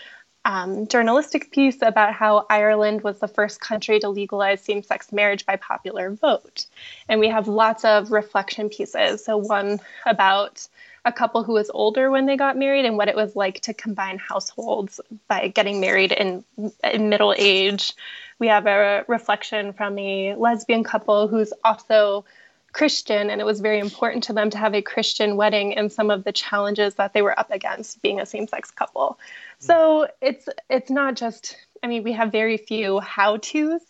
um, 0.45 0.87
journalistic 0.87 1.51
piece 1.51 1.81
about 1.81 2.13
how 2.13 2.45
Ireland 2.51 3.03
was 3.03 3.21
the 3.21 3.29
first 3.29 3.63
country 3.63 4.01
to 4.01 4.11
legalize 4.11 4.61
same 4.61 4.83
sex 4.83 5.13
marriage 5.13 5.47
by 5.47 5.57
popular 5.57 6.11
vote. 6.11 6.67
And 7.09 7.21
we 7.21 7.29
have 7.29 7.49
lots 7.49 7.87
of 7.87 8.13
reflection 8.13 8.69
pieces. 8.69 9.25
So, 9.25 9.39
one 9.39 9.81
about 10.05 10.69
a 11.05 11.13
couple 11.13 11.43
who 11.43 11.53
was 11.53 11.71
older 11.71 12.11
when 12.11 12.27
they 12.27 12.37
got 12.37 12.57
married 12.57 12.85
and 12.85 12.97
what 12.97 13.09
it 13.09 13.17
was 13.17 13.37
like 13.37 13.61
to 13.61 13.75
combine 13.75 14.19
households 14.19 15.01
by 15.29 15.49
getting 15.49 15.81
married 15.81 16.13
in, 16.13 16.45
in 16.85 17.09
middle 17.09 17.35
age. 17.37 17.95
We 18.39 18.49
have 18.49 18.67
a 18.67 19.05
reflection 19.09 19.73
from 19.73 19.99
a 19.99 20.35
lesbian 20.35 20.85
couple 20.85 21.29
who's 21.29 21.53
also 21.65 22.25
Christian, 22.73 23.31
and 23.31 23.41
it 23.41 23.45
was 23.45 23.61
very 23.61 23.79
important 23.79 24.25
to 24.25 24.33
them 24.33 24.51
to 24.51 24.59
have 24.59 24.75
a 24.75 24.83
Christian 24.83 25.37
wedding 25.37 25.77
and 25.77 25.91
some 25.91 26.11
of 26.11 26.25
the 26.25 26.33
challenges 26.33 26.95
that 26.97 27.13
they 27.13 27.23
were 27.23 27.39
up 27.39 27.51
against 27.51 28.03
being 28.03 28.21
a 28.21 28.27
same-sex 28.27 28.71
couple. 28.71 29.19
Hmm. 29.61 29.67
So 29.67 30.09
it's 30.21 30.49
it's 30.69 30.91
not 30.91 31.15
just. 31.15 31.57
I 31.83 31.87
mean, 31.87 32.03
we 32.03 32.13
have 32.13 32.33
very 32.33 32.57
few 32.57 33.01
how-tos 33.01 33.81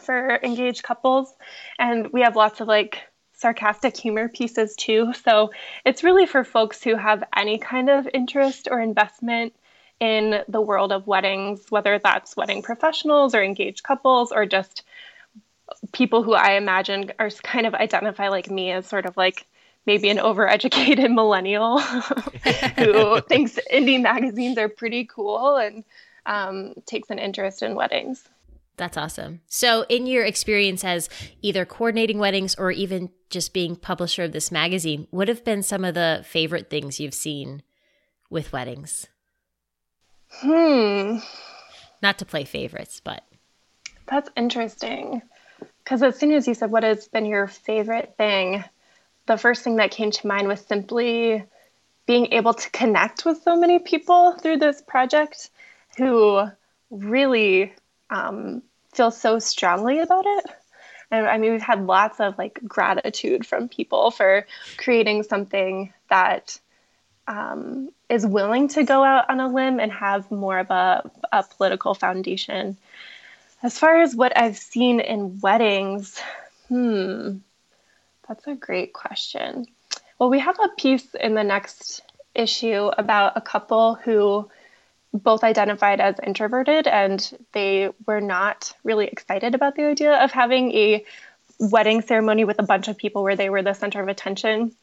for 0.00 0.40
engaged 0.42 0.82
couples, 0.82 1.32
and 1.78 2.12
we 2.12 2.22
have 2.22 2.34
lots 2.34 2.60
of 2.60 2.68
like 2.68 3.02
sarcastic 3.34 3.96
humor 3.96 4.28
pieces 4.28 4.74
too. 4.76 5.12
So 5.12 5.50
it's 5.84 6.04
really 6.04 6.26
for 6.26 6.44
folks 6.44 6.82
who 6.82 6.96
have 6.96 7.24
any 7.36 7.58
kind 7.58 7.90
of 7.90 8.08
interest 8.14 8.68
or 8.70 8.80
investment 8.80 9.54
in 10.00 10.42
the 10.48 10.60
world 10.60 10.92
of 10.92 11.06
weddings, 11.06 11.70
whether 11.70 11.98
that's 11.98 12.36
wedding 12.36 12.62
professionals 12.62 13.34
or 13.34 13.42
engaged 13.42 13.82
couples 13.82 14.32
or 14.32 14.46
just 14.46 14.84
people 15.92 16.22
who 16.22 16.34
I 16.34 16.52
imagine 16.52 17.12
are 17.18 17.30
kind 17.30 17.66
of 17.66 17.74
identify 17.74 18.28
like 18.28 18.50
me 18.50 18.70
as 18.72 18.86
sort 18.86 19.06
of 19.06 19.16
like 19.16 19.46
maybe 19.86 20.08
an 20.10 20.18
overeducated 20.18 21.12
millennial 21.14 21.78
who 22.78 23.20
thinks 23.22 23.58
indie 23.72 24.00
magazines 24.00 24.58
are 24.58 24.68
pretty 24.68 25.04
cool 25.04 25.56
and 25.56 25.84
um, 26.26 26.74
takes 26.86 27.10
an 27.10 27.18
interest 27.18 27.62
in 27.62 27.74
weddings. 27.74 28.28
That's 28.76 28.96
awesome. 28.96 29.40
So, 29.46 29.84
in 29.88 30.06
your 30.06 30.24
experience 30.24 30.84
as 30.84 31.08
either 31.42 31.64
coordinating 31.64 32.18
weddings 32.18 32.56
or 32.56 32.72
even 32.72 33.10
just 33.30 33.52
being 33.52 33.76
publisher 33.76 34.24
of 34.24 34.32
this 34.32 34.50
magazine, 34.50 35.06
what 35.10 35.28
have 35.28 35.44
been 35.44 35.62
some 35.62 35.84
of 35.84 35.94
the 35.94 36.24
favorite 36.26 36.70
things 36.70 36.98
you've 36.98 37.14
seen 37.14 37.62
with 38.30 38.52
weddings? 38.52 39.06
Hmm. 40.28 41.18
Not 42.02 42.18
to 42.18 42.24
play 42.24 42.44
favorites, 42.44 43.00
but. 43.02 43.22
That's 44.06 44.28
interesting. 44.36 45.22
Because 45.84 46.02
as 46.02 46.18
soon 46.18 46.32
as 46.32 46.48
you 46.48 46.54
said, 46.54 46.70
what 46.70 46.82
has 46.82 47.06
been 47.08 47.26
your 47.26 47.46
favorite 47.46 48.14
thing? 48.16 48.64
The 49.26 49.36
first 49.36 49.62
thing 49.62 49.76
that 49.76 49.92
came 49.92 50.10
to 50.10 50.26
mind 50.26 50.48
was 50.48 50.60
simply 50.60 51.44
being 52.06 52.32
able 52.32 52.54
to 52.54 52.70
connect 52.70 53.24
with 53.24 53.42
so 53.42 53.56
many 53.56 53.78
people 53.78 54.32
through 54.32 54.58
this 54.58 54.82
project 54.82 55.50
who 55.96 56.44
really 56.90 57.72
um, 58.10 58.62
feel 58.92 59.10
so 59.10 59.38
strongly 59.38 59.98
about 59.98 60.24
it. 60.26 60.46
And 61.10 61.26
I 61.26 61.38
mean, 61.38 61.52
we've 61.52 61.62
had 61.62 61.86
lots 61.86 62.20
of 62.20 62.36
like 62.38 62.60
gratitude 62.66 63.46
from 63.46 63.68
people 63.68 64.10
for 64.10 64.46
creating 64.78 65.22
something 65.22 65.92
that 66.10 66.58
um, 67.26 67.90
is 68.08 68.26
willing 68.26 68.68
to 68.68 68.84
go 68.84 69.02
out 69.02 69.30
on 69.30 69.40
a 69.40 69.48
limb 69.48 69.80
and 69.80 69.92
have 69.92 70.30
more 70.30 70.58
of 70.58 70.70
a, 70.70 71.10
a 71.32 71.42
political 71.42 71.94
foundation. 71.94 72.76
As 73.62 73.78
far 73.78 74.00
as 74.00 74.14
what 74.14 74.36
I've 74.36 74.58
seen 74.58 75.00
in 75.00 75.40
weddings, 75.40 76.20
hmm, 76.68 77.38
that's 78.28 78.46
a 78.46 78.54
great 78.54 78.92
question. 78.92 79.66
Well, 80.18 80.30
we 80.30 80.40
have 80.40 80.58
a 80.62 80.68
piece 80.76 81.14
in 81.14 81.34
the 81.34 81.44
next 81.44 82.02
issue 82.34 82.90
about 82.98 83.36
a 83.36 83.40
couple 83.40 83.94
who 83.94 84.50
both 85.14 85.44
identified 85.44 86.00
as 86.00 86.16
introverted 86.20 86.88
and 86.88 87.38
they 87.52 87.90
were 88.06 88.20
not 88.20 88.72
really 88.82 89.06
excited 89.06 89.54
about 89.54 89.76
the 89.76 89.84
idea 89.84 90.12
of 90.22 90.32
having 90.32 90.72
a 90.72 91.04
wedding 91.60 92.02
ceremony 92.02 92.44
with 92.44 92.58
a 92.58 92.64
bunch 92.64 92.88
of 92.88 92.96
people 92.96 93.22
where 93.22 93.36
they 93.36 93.48
were 93.48 93.62
the 93.62 93.74
center 93.74 94.02
of 94.02 94.08
attention. 94.08 94.74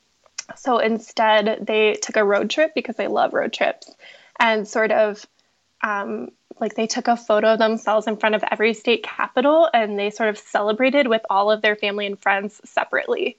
So 0.55 0.79
instead, 0.79 1.65
they 1.65 1.95
took 1.95 2.15
a 2.15 2.23
road 2.23 2.49
trip 2.49 2.73
because 2.73 2.95
they 2.95 3.07
love 3.07 3.33
road 3.33 3.51
trips 3.51 3.93
and 4.39 4.65
sort 4.65 4.91
of 4.91 5.25
um, 5.83 6.31
like 6.59 6.75
they 6.75 6.87
took 6.87 7.07
a 7.07 7.17
photo 7.17 7.53
of 7.53 7.59
themselves 7.59 8.07
in 8.07 8.15
front 8.15 8.35
of 8.35 8.43
every 8.49 8.73
state 8.73 9.03
capital 9.03 9.69
and 9.73 9.99
they 9.99 10.11
sort 10.11 10.29
of 10.29 10.37
celebrated 10.37 11.07
with 11.07 11.21
all 11.29 11.51
of 11.51 11.61
their 11.61 11.75
family 11.75 12.05
and 12.05 12.19
friends 12.19 12.61
separately 12.63 13.35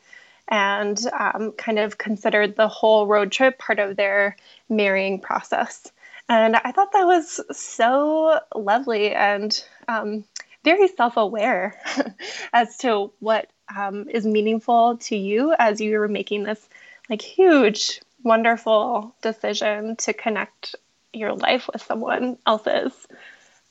and 0.48 0.98
um, 1.18 1.52
kind 1.52 1.78
of 1.78 1.96
considered 1.96 2.56
the 2.56 2.68
whole 2.68 3.06
road 3.06 3.32
trip 3.32 3.58
part 3.58 3.78
of 3.78 3.96
their 3.96 4.36
marrying 4.68 5.20
process. 5.20 5.90
And 6.28 6.56
I 6.56 6.72
thought 6.72 6.92
that 6.92 7.06
was 7.06 7.40
so 7.56 8.40
lovely 8.54 9.12
and 9.12 9.64
um, 9.88 10.24
very 10.64 10.88
self 10.88 11.16
aware 11.16 11.80
as 12.52 12.76
to 12.78 13.12
what 13.20 13.50
um, 13.74 14.08
is 14.08 14.24
meaningful 14.24 14.98
to 14.98 15.16
you 15.16 15.54
as 15.58 15.80
you 15.80 15.98
were 15.98 16.08
making 16.08 16.44
this 16.44 16.68
like 17.10 17.22
huge, 17.22 18.00
wonderful 18.22 19.14
decision 19.22 19.96
to 19.96 20.12
connect 20.12 20.76
your 21.12 21.34
life 21.34 21.68
with 21.72 21.82
someone 21.82 22.38
else's. 22.46 22.92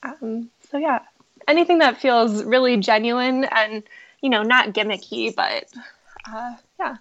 Um, 0.04 0.50
so 0.70 0.78
yeah, 0.78 1.00
anything 1.48 1.80
that 1.80 2.02
feels 2.02 2.44
really 2.44 2.78
genuine 2.78 3.46
and 3.46 3.84
you 4.22 4.30
know 4.30 4.44
not 4.44 4.74
gimmicky, 4.74 5.36
but 5.36 5.66
uh, 6.32 6.56
yeah, 6.80 6.98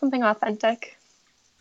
something 0.00 0.22
authentic. 0.22 0.96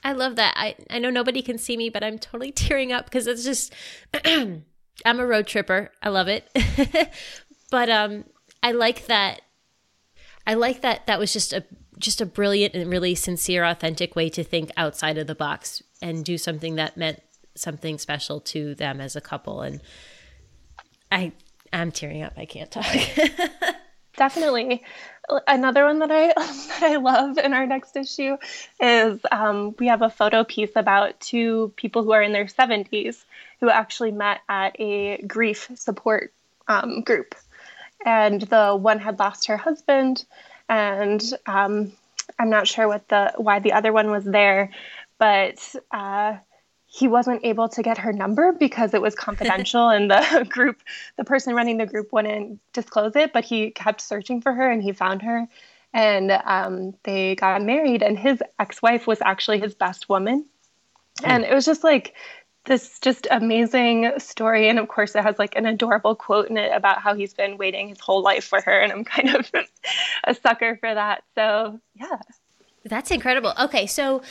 I 0.03 0.11
love 0.13 0.35
that. 0.35 0.53
I 0.57 0.75
I 0.89 0.99
know 0.99 1.09
nobody 1.09 1.41
can 1.41 1.57
see 1.57 1.77
me, 1.77 1.89
but 1.89 2.03
I'm 2.03 2.19
totally 2.19 2.51
tearing 2.63 2.91
up 2.91 3.05
because 3.05 3.27
it's 3.27 3.43
just 3.43 3.73
I'm 4.25 4.63
a 5.05 5.25
road 5.25 5.47
tripper. 5.47 5.91
I 6.01 6.09
love 6.09 6.27
it. 6.27 6.47
but 7.71 7.89
um 7.89 8.25
I 8.61 8.71
like 8.71 9.07
that 9.07 9.41
I 10.45 10.55
like 10.55 10.81
that 10.81 11.07
that 11.07 11.19
was 11.19 11.33
just 11.33 11.53
a 11.53 11.63
just 11.99 12.21
a 12.21 12.25
brilliant 12.25 12.73
and 12.73 12.89
really 12.91 13.15
sincere 13.15 13.63
authentic 13.63 14.15
way 14.15 14.29
to 14.29 14.43
think 14.43 14.71
outside 14.75 15.17
of 15.17 15.27
the 15.27 15.35
box 15.35 15.81
and 16.01 16.25
do 16.25 16.37
something 16.37 16.75
that 16.75 16.97
meant 16.97 17.21
something 17.55 17.97
special 17.97 18.41
to 18.41 18.75
them 18.75 18.99
as 18.99 19.15
a 19.15 19.21
couple 19.21 19.61
and 19.61 19.81
I 21.11 21.31
I'm 21.71 21.91
tearing 21.91 22.21
up. 22.21 22.33
I 22.37 22.45
can't 22.45 22.69
talk. 22.69 22.85
Definitely. 24.17 24.83
Another 25.47 25.85
one 25.85 25.99
that 25.99 26.11
I 26.11 26.27
that 26.35 26.79
I 26.83 26.95
love 26.97 27.37
in 27.37 27.53
our 27.53 27.65
next 27.65 27.95
issue 27.95 28.37
is 28.79 29.19
um, 29.31 29.75
we 29.79 29.87
have 29.87 30.01
a 30.01 30.09
photo 30.09 30.43
piece 30.43 30.71
about 30.75 31.19
two 31.19 31.73
people 31.75 32.03
who 32.03 32.11
are 32.11 32.21
in 32.21 32.33
their 32.33 32.45
70s 32.45 33.23
who 33.59 33.69
actually 33.69 34.11
met 34.11 34.41
at 34.49 34.79
a 34.79 35.21
grief 35.21 35.69
support 35.75 36.33
um, 36.67 37.01
group, 37.01 37.35
and 38.05 38.41
the 38.41 38.75
one 38.75 38.99
had 38.99 39.19
lost 39.19 39.47
her 39.47 39.57
husband, 39.57 40.25
and 40.67 41.21
um, 41.45 41.93
I'm 42.37 42.49
not 42.49 42.67
sure 42.67 42.87
what 42.87 43.07
the 43.07 43.33
why 43.37 43.59
the 43.59 43.73
other 43.73 43.93
one 43.93 44.11
was 44.11 44.25
there, 44.25 44.71
but. 45.17 45.75
Uh, 45.91 46.37
he 46.93 47.07
wasn't 47.07 47.43
able 47.43 47.67
to 47.67 47.81
get 47.81 47.97
her 47.97 48.13
number 48.13 48.51
because 48.51 48.93
it 48.93 49.01
was 49.01 49.15
confidential 49.15 49.89
and 49.89 50.11
the 50.11 50.45
group 50.49 50.83
the 51.17 51.23
person 51.23 51.55
running 51.55 51.77
the 51.77 51.87
group 51.87 52.13
wouldn't 52.13 52.59
disclose 52.71 53.15
it 53.15 53.33
but 53.33 53.43
he 53.43 53.71
kept 53.71 53.99
searching 53.99 54.39
for 54.39 54.53
her 54.53 54.69
and 54.69 54.83
he 54.83 54.91
found 54.91 55.23
her. 55.23 55.47
And 55.95 56.31
um, 56.31 56.93
they 57.03 57.35
got 57.35 57.63
married 57.63 58.03
and 58.03 58.17
his 58.17 58.41
ex-wife 58.59 59.07
was 59.07 59.21
actually 59.21 59.59
his 59.59 59.73
best 59.73 60.07
woman. 60.07 60.45
Mm. 61.21 61.27
and 61.27 61.43
it 61.43 61.53
was 61.53 61.65
just 61.65 61.83
like 61.83 62.15
this 62.65 62.99
just 62.99 63.27
amazing 63.31 64.11
story. 64.19 64.69
And 64.69 64.77
of 64.77 64.87
course 64.87 65.15
it 65.15 65.23
has 65.23 65.39
like 65.39 65.55
an 65.55 65.65
adorable 65.65 66.15
quote 66.15 66.47
in 66.47 66.57
it 66.57 66.71
about 66.75 66.99
how 67.01 67.15
he's 67.15 67.33
been 67.33 67.57
waiting 67.57 67.89
his 67.89 67.99
whole 67.99 68.21
life 68.21 68.43
for 68.43 68.61
her. 68.61 68.79
And 68.79 68.91
i'm 68.91 69.03
kind 69.03 69.35
of 69.35 69.51
a 70.25 70.35
sucker 70.35 70.77
for 70.79 70.93
that. 70.93 71.23
So 71.33 71.79
yeah. 71.95 72.19
That's 72.85 73.09
incredible. 73.09 73.53
Okay 73.59 73.87
so 73.87 74.21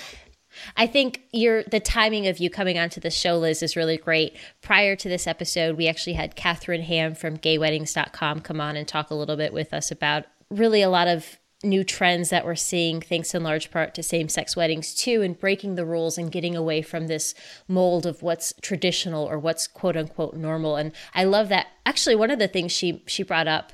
I 0.77 0.87
think 0.87 1.23
your 1.33 1.63
the 1.65 1.81
timing 1.81 2.27
of 2.27 2.39
you 2.39 2.51
coming 2.51 2.79
onto 2.79 3.01
the 3.01 3.11
show, 3.11 3.39
Liz, 3.39 3.63
is 3.63 3.77
really 3.77 3.97
great. 3.97 4.37
Prior 4.61 4.97
to 4.97 5.09
this 5.09 5.27
episode, 5.27 5.77
we 5.77 5.89
actually 5.89 6.15
had 6.15 6.37
Kathryn 6.37 6.83
Hamm 6.83 7.15
from 7.15 7.39
gayweddings.com 7.39 8.41
come 8.41 8.61
on 8.61 8.77
and 8.77 8.87
talk 8.87 9.11
a 9.11 9.15
little 9.15 9.37
bit 9.37 9.53
with 9.53 9.73
us 9.73 9.91
about 9.91 10.25
really 10.51 10.83
a 10.83 10.91
lot 10.91 11.09
of 11.09 11.39
new 11.65 11.85
trends 11.85 12.31
that 12.31 12.45
we're 12.45 12.55
seeing, 12.55 13.01
thanks 13.01 13.35
in 13.35 13.43
large 13.43 13.71
part 13.71 13.95
to 13.95 14.03
same 14.03 14.29
sex 14.29 14.57
weddings 14.57 14.95
too, 14.95 15.23
and 15.23 15.39
breaking 15.39 15.77
the 15.77 15.85
rules 15.85 16.19
and 16.19 16.33
getting 16.33 16.57
away 16.57 16.83
from 16.83 17.07
this 17.07 17.35
mold 17.69 18.05
of 18.05 18.23
what's 18.23 18.53
traditional 18.61 19.25
or 19.25 19.39
what's 19.39 19.67
quote 19.67 19.97
unquote 19.97 20.35
normal. 20.35 20.77
And 20.77 20.93
I 21.15 21.25
love 21.25 21.49
that. 21.51 21.69
Actually, 21.87 22.17
one 22.17 22.31
of 22.31 22.39
the 22.39 22.49
things 22.49 22.73
she 22.73 23.03
she 23.07 23.23
brought 23.23 23.49
up 23.49 23.73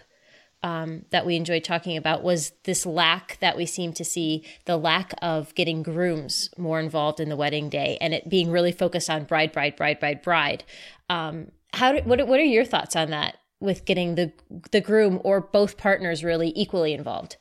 um, 0.62 1.04
that 1.10 1.24
we 1.24 1.36
enjoyed 1.36 1.64
talking 1.64 1.96
about 1.96 2.22
was 2.22 2.52
this 2.64 2.84
lack 2.84 3.38
that 3.40 3.56
we 3.56 3.66
seem 3.66 3.92
to 3.94 4.04
see 4.04 4.44
the 4.64 4.76
lack 4.76 5.14
of 5.22 5.54
getting 5.54 5.82
grooms 5.82 6.50
more 6.58 6.80
involved 6.80 7.20
in 7.20 7.28
the 7.28 7.36
wedding 7.36 7.68
day 7.68 7.96
and 8.00 8.12
it 8.12 8.28
being 8.28 8.50
really 8.50 8.72
focused 8.72 9.08
on 9.08 9.24
bride, 9.24 9.52
bride, 9.52 9.76
bride, 9.76 10.00
bride, 10.00 10.22
bride. 10.22 10.64
Um, 11.08 11.52
how 11.72 11.92
do, 11.92 12.02
what, 12.02 12.26
what 12.26 12.40
are 12.40 12.44
your 12.44 12.64
thoughts 12.64 12.96
on 12.96 13.10
that 13.10 13.38
with 13.60 13.84
getting 13.84 14.14
the 14.14 14.32
the 14.70 14.80
groom 14.80 15.20
or 15.24 15.40
both 15.40 15.76
partners 15.76 16.24
really 16.24 16.52
equally 16.56 16.92
involved? 16.92 17.36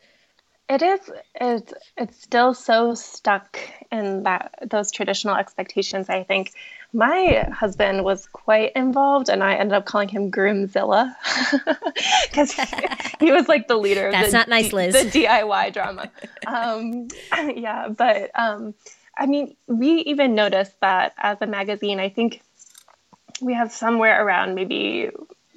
It 0.70 0.82
is. 0.82 1.00
It's 1.36 1.74
it's 1.96 2.22
still 2.22 2.54
so 2.54 2.94
stuck 2.94 3.58
in 3.92 4.24
that 4.24 4.54
those 4.70 4.92
traditional 4.92 5.36
expectations. 5.36 6.10
I 6.10 6.24
think 6.24 6.52
my 6.94 7.48
husband 7.52 8.04
was 8.04 8.28
quite 8.28 8.72
involved, 8.76 9.30
and 9.30 9.44
I 9.44 9.56
ended 9.56 9.74
up 9.74 9.86
calling 9.86 10.10
him 10.10 10.32
Groomzilla 10.32 11.16
because 12.30 12.54
he 13.20 13.32
was 13.32 13.48
like 13.48 13.68
the 13.68 13.78
leader. 13.78 14.12
That's 14.12 14.32
the, 14.32 14.38
not 14.38 14.48
nice, 14.48 14.74
Liz. 14.74 14.94
The 14.94 15.24
DIY 15.24 15.74
drama. 15.74 16.10
um, 16.46 17.08
yeah, 17.56 17.90
but 17.90 18.32
um, 18.36 18.74
I 19.18 19.26
mean, 19.26 19.56
we 19.68 20.00
even 20.02 20.36
noticed 20.36 20.80
that 20.82 21.14
as 21.18 21.38
a 21.42 21.48
magazine. 21.48 22.00
I 22.00 22.10
think 22.10 22.42
we 23.42 23.54
have 23.54 23.72
somewhere 23.72 24.26
around 24.26 24.56
maybe 24.56 25.10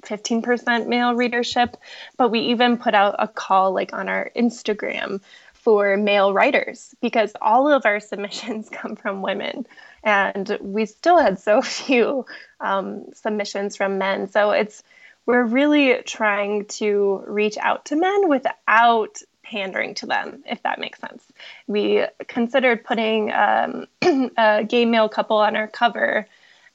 15% 0.03 0.87
male 0.87 1.13
readership, 1.15 1.77
but 2.17 2.29
we 2.29 2.39
even 2.39 2.77
put 2.77 2.93
out 2.93 3.15
a 3.19 3.27
call 3.27 3.73
like 3.73 3.93
on 3.93 4.09
our 4.09 4.31
Instagram 4.35 5.21
for 5.53 5.95
male 5.95 6.33
writers 6.33 6.95
because 7.01 7.33
all 7.39 7.71
of 7.71 7.85
our 7.85 7.99
submissions 7.99 8.69
come 8.71 8.95
from 8.95 9.21
women 9.21 9.65
and 10.03 10.57
we 10.61 10.85
still 10.85 11.17
had 11.17 11.39
so 11.39 11.61
few 11.61 12.25
um, 12.59 13.05
submissions 13.13 13.75
from 13.75 13.97
men. 13.97 14.29
So 14.29 14.51
it's 14.51 14.83
we're 15.25 15.43
really 15.43 16.01
trying 16.03 16.65
to 16.65 17.23
reach 17.27 17.57
out 17.57 17.85
to 17.85 17.95
men 17.95 18.27
without 18.27 19.21
pandering 19.43 19.93
to 19.95 20.05
them 20.05 20.43
if 20.45 20.61
that 20.63 20.79
makes 20.79 20.99
sense. 20.99 21.23
We 21.67 22.05
considered 22.27 22.83
putting 22.83 23.31
um, 23.31 23.87
a 24.37 24.63
gay 24.63 24.85
male 24.85 25.09
couple 25.09 25.37
on 25.37 25.55
our 25.55 25.67
cover 25.67 26.25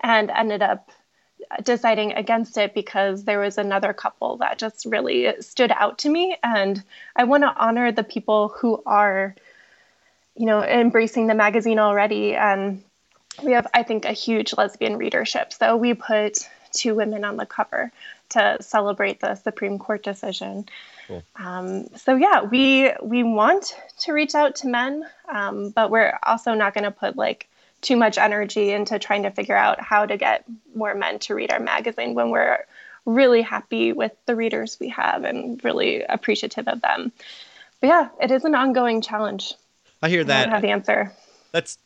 and 0.01 0.31
ended 0.31 0.63
up 0.63 0.91
deciding 1.63 2.13
against 2.13 2.57
it 2.59 2.75
because 2.75 3.25
there 3.25 3.39
was 3.39 3.57
another 3.59 3.93
couple 3.93 4.39
that 4.39 4.59
just 4.59 4.85
really 4.85 5.33
stood 5.41 5.71
out 5.71 5.99
to 5.99 6.09
me. 6.09 6.37
And 6.43 6.83
i 7.15 7.25
want 7.25 7.43
to 7.43 7.55
honor 7.57 7.93
the 7.93 8.05
people 8.05 8.49
who 8.49 8.83
are 8.87 9.35
you 10.37 10.47
know 10.47 10.63
embracing 10.63 11.27
the 11.27 11.35
magazine 11.35 11.79
already 11.79 12.35
and 12.35 12.83
we 13.43 13.53
have 13.53 13.67
i 13.75 13.83
think 13.83 14.05
a 14.05 14.13
huge 14.13 14.55
lesbian 14.57 14.97
readership 14.97 15.53
so 15.53 15.77
we 15.77 15.95
put 15.95 16.49
two 16.73 16.95
women 16.95 17.25
on 17.25 17.37
the 17.37 17.47
cover 17.47 17.91
to 18.29 18.57
celebrate 18.61 19.21
the 19.21 19.35
supreme 19.35 19.79
court 19.79 20.03
decision 20.03 20.67
cool. 21.07 21.23
um, 21.37 21.87
so 21.97 22.17
yeah 22.17 22.43
we 22.43 22.91
we 23.03 23.23
want 23.23 23.77
to 23.99 24.13
reach 24.13 24.35
out 24.35 24.57
to 24.57 24.67
men 24.67 25.05
um, 25.29 25.71
but 25.71 25.91
we're 25.91 26.19
also 26.23 26.55
not 26.55 26.75
going 26.75 26.85
to 26.85 26.91
put 26.91 27.17
like 27.17 27.49
too 27.83 27.97
much 27.97 28.19
energy 28.19 28.73
into 28.73 28.99
trying 28.99 29.23
to 29.23 29.31
figure 29.31 29.57
out 29.57 29.81
how 29.81 30.07
to 30.07 30.17
get 30.17 30.45
more 30.75 30.95
men 30.95 31.19
to 31.21 31.35
read 31.35 31.53
our 31.53 31.61
magazine 31.61 32.15
when 32.15 32.31
we're 32.31 32.65
really 33.05 33.43
happy 33.43 33.93
with 33.93 34.13
the 34.27 34.35
readers 34.35 34.77
we 34.81 34.89
have 34.89 35.25
and 35.25 35.63
really 35.65 36.03
appreciative 36.03 36.67
of 36.69 36.81
them. 36.81 37.13
But 37.81 37.87
yeah, 37.87 38.09
it 38.21 38.31
is 38.31 38.45
an 38.45 38.55
ongoing 38.55 39.01
challenge. 39.01 39.55
I 40.03 40.09
hear 40.09 40.25
that. 40.25 40.41
I 40.41 40.43
don't 40.43 40.53
have 40.53 40.63
the 40.63 40.71
answer. 40.71 41.13
That's 41.53 41.79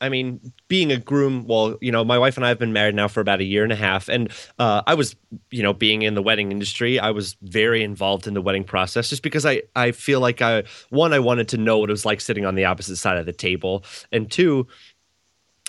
I 0.00 0.08
mean, 0.08 0.52
being 0.68 0.90
a 0.90 0.96
groom, 0.96 1.46
well, 1.46 1.76
you 1.80 1.92
know, 1.92 2.04
my 2.04 2.18
wife 2.18 2.36
and 2.36 2.44
I 2.44 2.48
have 2.48 2.58
been 2.58 2.72
married 2.72 2.94
now 2.94 3.08
for 3.08 3.20
about 3.20 3.40
a 3.40 3.44
year 3.44 3.62
and 3.62 3.72
a 3.72 3.76
half. 3.76 4.08
And 4.08 4.32
uh, 4.58 4.82
I 4.86 4.94
was, 4.94 5.14
you 5.50 5.62
know, 5.62 5.72
being 5.72 6.02
in 6.02 6.14
the 6.14 6.22
wedding 6.22 6.50
industry, 6.50 6.98
I 6.98 7.10
was 7.10 7.36
very 7.42 7.82
involved 7.82 8.26
in 8.26 8.34
the 8.34 8.42
wedding 8.42 8.64
process 8.64 9.10
just 9.10 9.22
because 9.22 9.44
I, 9.44 9.62
I 9.76 9.92
feel 9.92 10.20
like 10.20 10.40
I, 10.40 10.64
one, 10.88 11.12
I 11.12 11.18
wanted 11.18 11.48
to 11.48 11.58
know 11.58 11.78
what 11.78 11.90
it 11.90 11.92
was 11.92 12.06
like 12.06 12.20
sitting 12.20 12.46
on 12.46 12.54
the 12.54 12.64
opposite 12.64 12.96
side 12.96 13.18
of 13.18 13.26
the 13.26 13.32
table. 13.32 13.84
And 14.10 14.30
two, 14.30 14.66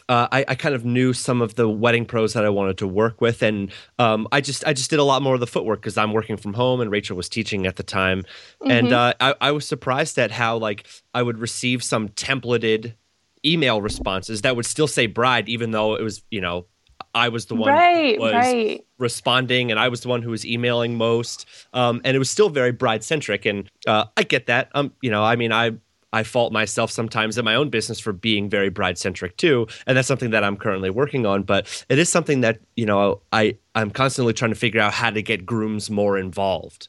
uh, 0.10 0.28
I, 0.32 0.44
I, 0.50 0.56
kind 0.56 0.76
of 0.76 0.84
knew 0.84 1.13
some 1.13 1.41
of 1.41 1.56
the 1.56 1.70
wedding 1.70 2.06
pros 2.06 2.34
that 2.34 2.44
I 2.44 2.50
wanted 2.50 2.78
to 2.80 2.88
work 2.88 3.22
with, 3.22 3.41
and 3.41 3.72
um, 3.98 4.28
I 4.34 4.41
just 4.41 4.65
I 4.67 4.74
just 4.74 4.89
did 4.89 5.00
a 5.00 5.06
lot 5.06 5.22
more 5.22 5.36
of 5.36 5.39
the 5.39 5.48
footwork 5.48 5.80
because 5.80 5.98
I'm 5.98 6.12
working 6.12 6.36
from 6.36 6.54
home, 6.54 6.82
and 6.82 6.91
Rachel 6.91 7.15
was 7.15 7.30
teaching 7.30 7.65
at 7.65 7.78
the 7.78 7.84
time, 7.84 8.24
mm-hmm. 8.62 8.72
and 8.72 8.91
uh, 8.91 9.13
I, 9.22 9.36
I 9.39 9.52
was 9.52 9.65
surprised 9.65 10.20
at 10.20 10.32
how 10.32 10.58
like 10.58 10.86
I 11.13 11.24
would 11.24 11.38
receive 11.38 11.82
some 11.82 12.10
templated 12.10 12.96
email 13.45 13.82
responses 13.82 14.41
that 14.41 14.56
would 14.56 14.65
still 14.65 14.88
say 14.88 15.08
bride, 15.08 15.49
even 15.49 15.71
though 15.71 15.95
it 15.95 16.01
was 16.01 16.23
you 16.30 16.41
know 16.41 16.65
I 17.13 17.30
was 17.30 17.47
the 17.47 17.56
one 17.56 17.69
right, 17.69 18.19
was 18.19 18.34
right. 18.34 18.86
responding, 18.97 19.71
and 19.71 19.80
I 19.80 19.89
was 19.89 20.01
the 20.01 20.10
one 20.10 20.21
who 20.21 20.32
was 20.32 20.45
emailing 20.45 20.97
most, 20.97 21.45
um, 21.73 22.01
and 22.04 22.15
it 22.15 22.19
was 22.19 22.30
still 22.30 22.49
very 22.49 22.71
bride 22.71 23.04
centric, 23.04 23.45
and 23.45 23.69
uh, 23.88 24.06
I 24.15 24.23
get 24.23 24.47
that. 24.47 24.69
Um, 24.73 24.93
you 25.01 25.12
know, 25.12 25.23
I 25.23 25.36
mean, 25.36 25.51
I 25.51 25.71
I 26.13 26.23
fault 26.23 26.54
myself 26.54 26.91
sometimes 26.91 27.38
in 27.38 27.45
my 27.45 27.56
own 27.56 27.69
business 27.69 27.99
for 27.99 28.13
being 28.13 28.49
very 28.49 28.69
bride 28.69 28.97
centric 28.97 29.38
too, 29.38 29.67
and 29.88 29.97
that's 29.97 30.08
something 30.08 30.32
that 30.32 30.43
I'm 30.43 30.58
currently 30.58 30.89
working 30.89 31.25
on. 31.25 31.43
But 31.43 31.86
it 31.89 31.99
is 31.99 32.10
something 32.10 32.41
that 32.41 32.60
you 32.75 32.86
know 32.86 33.21
I 33.32 33.58
I'm 33.75 33.91
constantly 33.91 34.34
trying 34.34 34.51
to 34.51 34.60
figure 34.60 34.82
out 34.82 34.93
how 34.93 35.10
to 35.10 35.21
get 35.21 35.45
grooms 35.45 35.89
more 35.89 36.17
involved. 36.17 36.88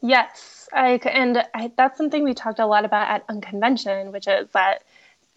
Yes, 0.00 0.68
I, 0.72 1.00
and 1.04 1.46
I, 1.54 1.70
that's 1.76 1.96
something 1.96 2.24
we 2.24 2.34
talked 2.34 2.58
a 2.58 2.66
lot 2.66 2.84
about 2.84 3.08
at 3.08 3.24
Unconvention, 3.28 4.10
which 4.10 4.26
is 4.26 4.48
that 4.50 4.82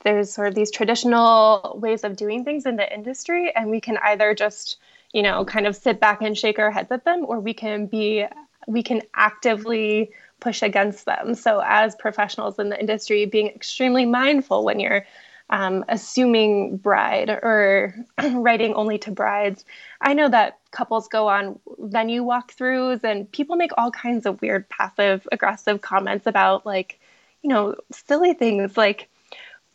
there's 0.03 0.31
sort 0.31 0.47
of 0.47 0.55
these 0.55 0.71
traditional 0.71 1.77
ways 1.81 2.03
of 2.03 2.15
doing 2.15 2.43
things 2.43 2.65
in 2.65 2.75
the 2.75 2.93
industry, 2.93 3.51
and 3.55 3.69
we 3.69 3.81
can 3.81 3.97
either 4.03 4.34
just 4.34 4.77
you 5.13 5.23
know 5.23 5.45
kind 5.45 5.67
of 5.67 5.75
sit 5.75 5.99
back 5.99 6.21
and 6.21 6.38
shake 6.38 6.60
our 6.60 6.71
heads 6.71 6.91
at 6.91 7.05
them, 7.05 7.25
or 7.27 7.39
we 7.39 7.53
can 7.53 7.88
be 7.88 8.25
we 8.67 8.84
can 8.84 9.01
actively 9.13 10.12
push 10.39 10.62
against 10.62 11.05
them. 11.05 11.36
So, 11.36 11.62
as 11.63 11.95
professionals 11.95 12.60
in 12.60 12.69
the 12.69 12.79
industry, 12.79 13.25
being 13.25 13.47
extremely 13.47 14.05
mindful 14.05 14.63
when 14.63 14.79
you're 14.79 15.05
um, 15.49 15.86
assuming 15.89 16.77
bride 16.77 17.29
or 17.29 17.95
writing 18.34 18.73
only 18.73 18.97
to 18.99 19.12
brides. 19.12 19.63
I 20.01 20.13
know 20.13 20.29
that 20.29 20.60
couples 20.71 21.08
go 21.08 21.27
on 21.27 21.60
venue 21.77 22.23
walkthroughs 22.23 23.03
and 23.03 23.31
people 23.31 23.55
make 23.55 23.71
all 23.77 23.91
kinds 23.91 24.25
of 24.25 24.41
weird 24.41 24.67
passive 24.69 25.27
aggressive 25.31 25.81
comments 25.81 26.25
about, 26.25 26.65
like, 26.65 26.99
you 27.43 27.49
know, 27.49 27.75
silly 27.91 28.34
things 28.34 28.75
like, 28.75 29.10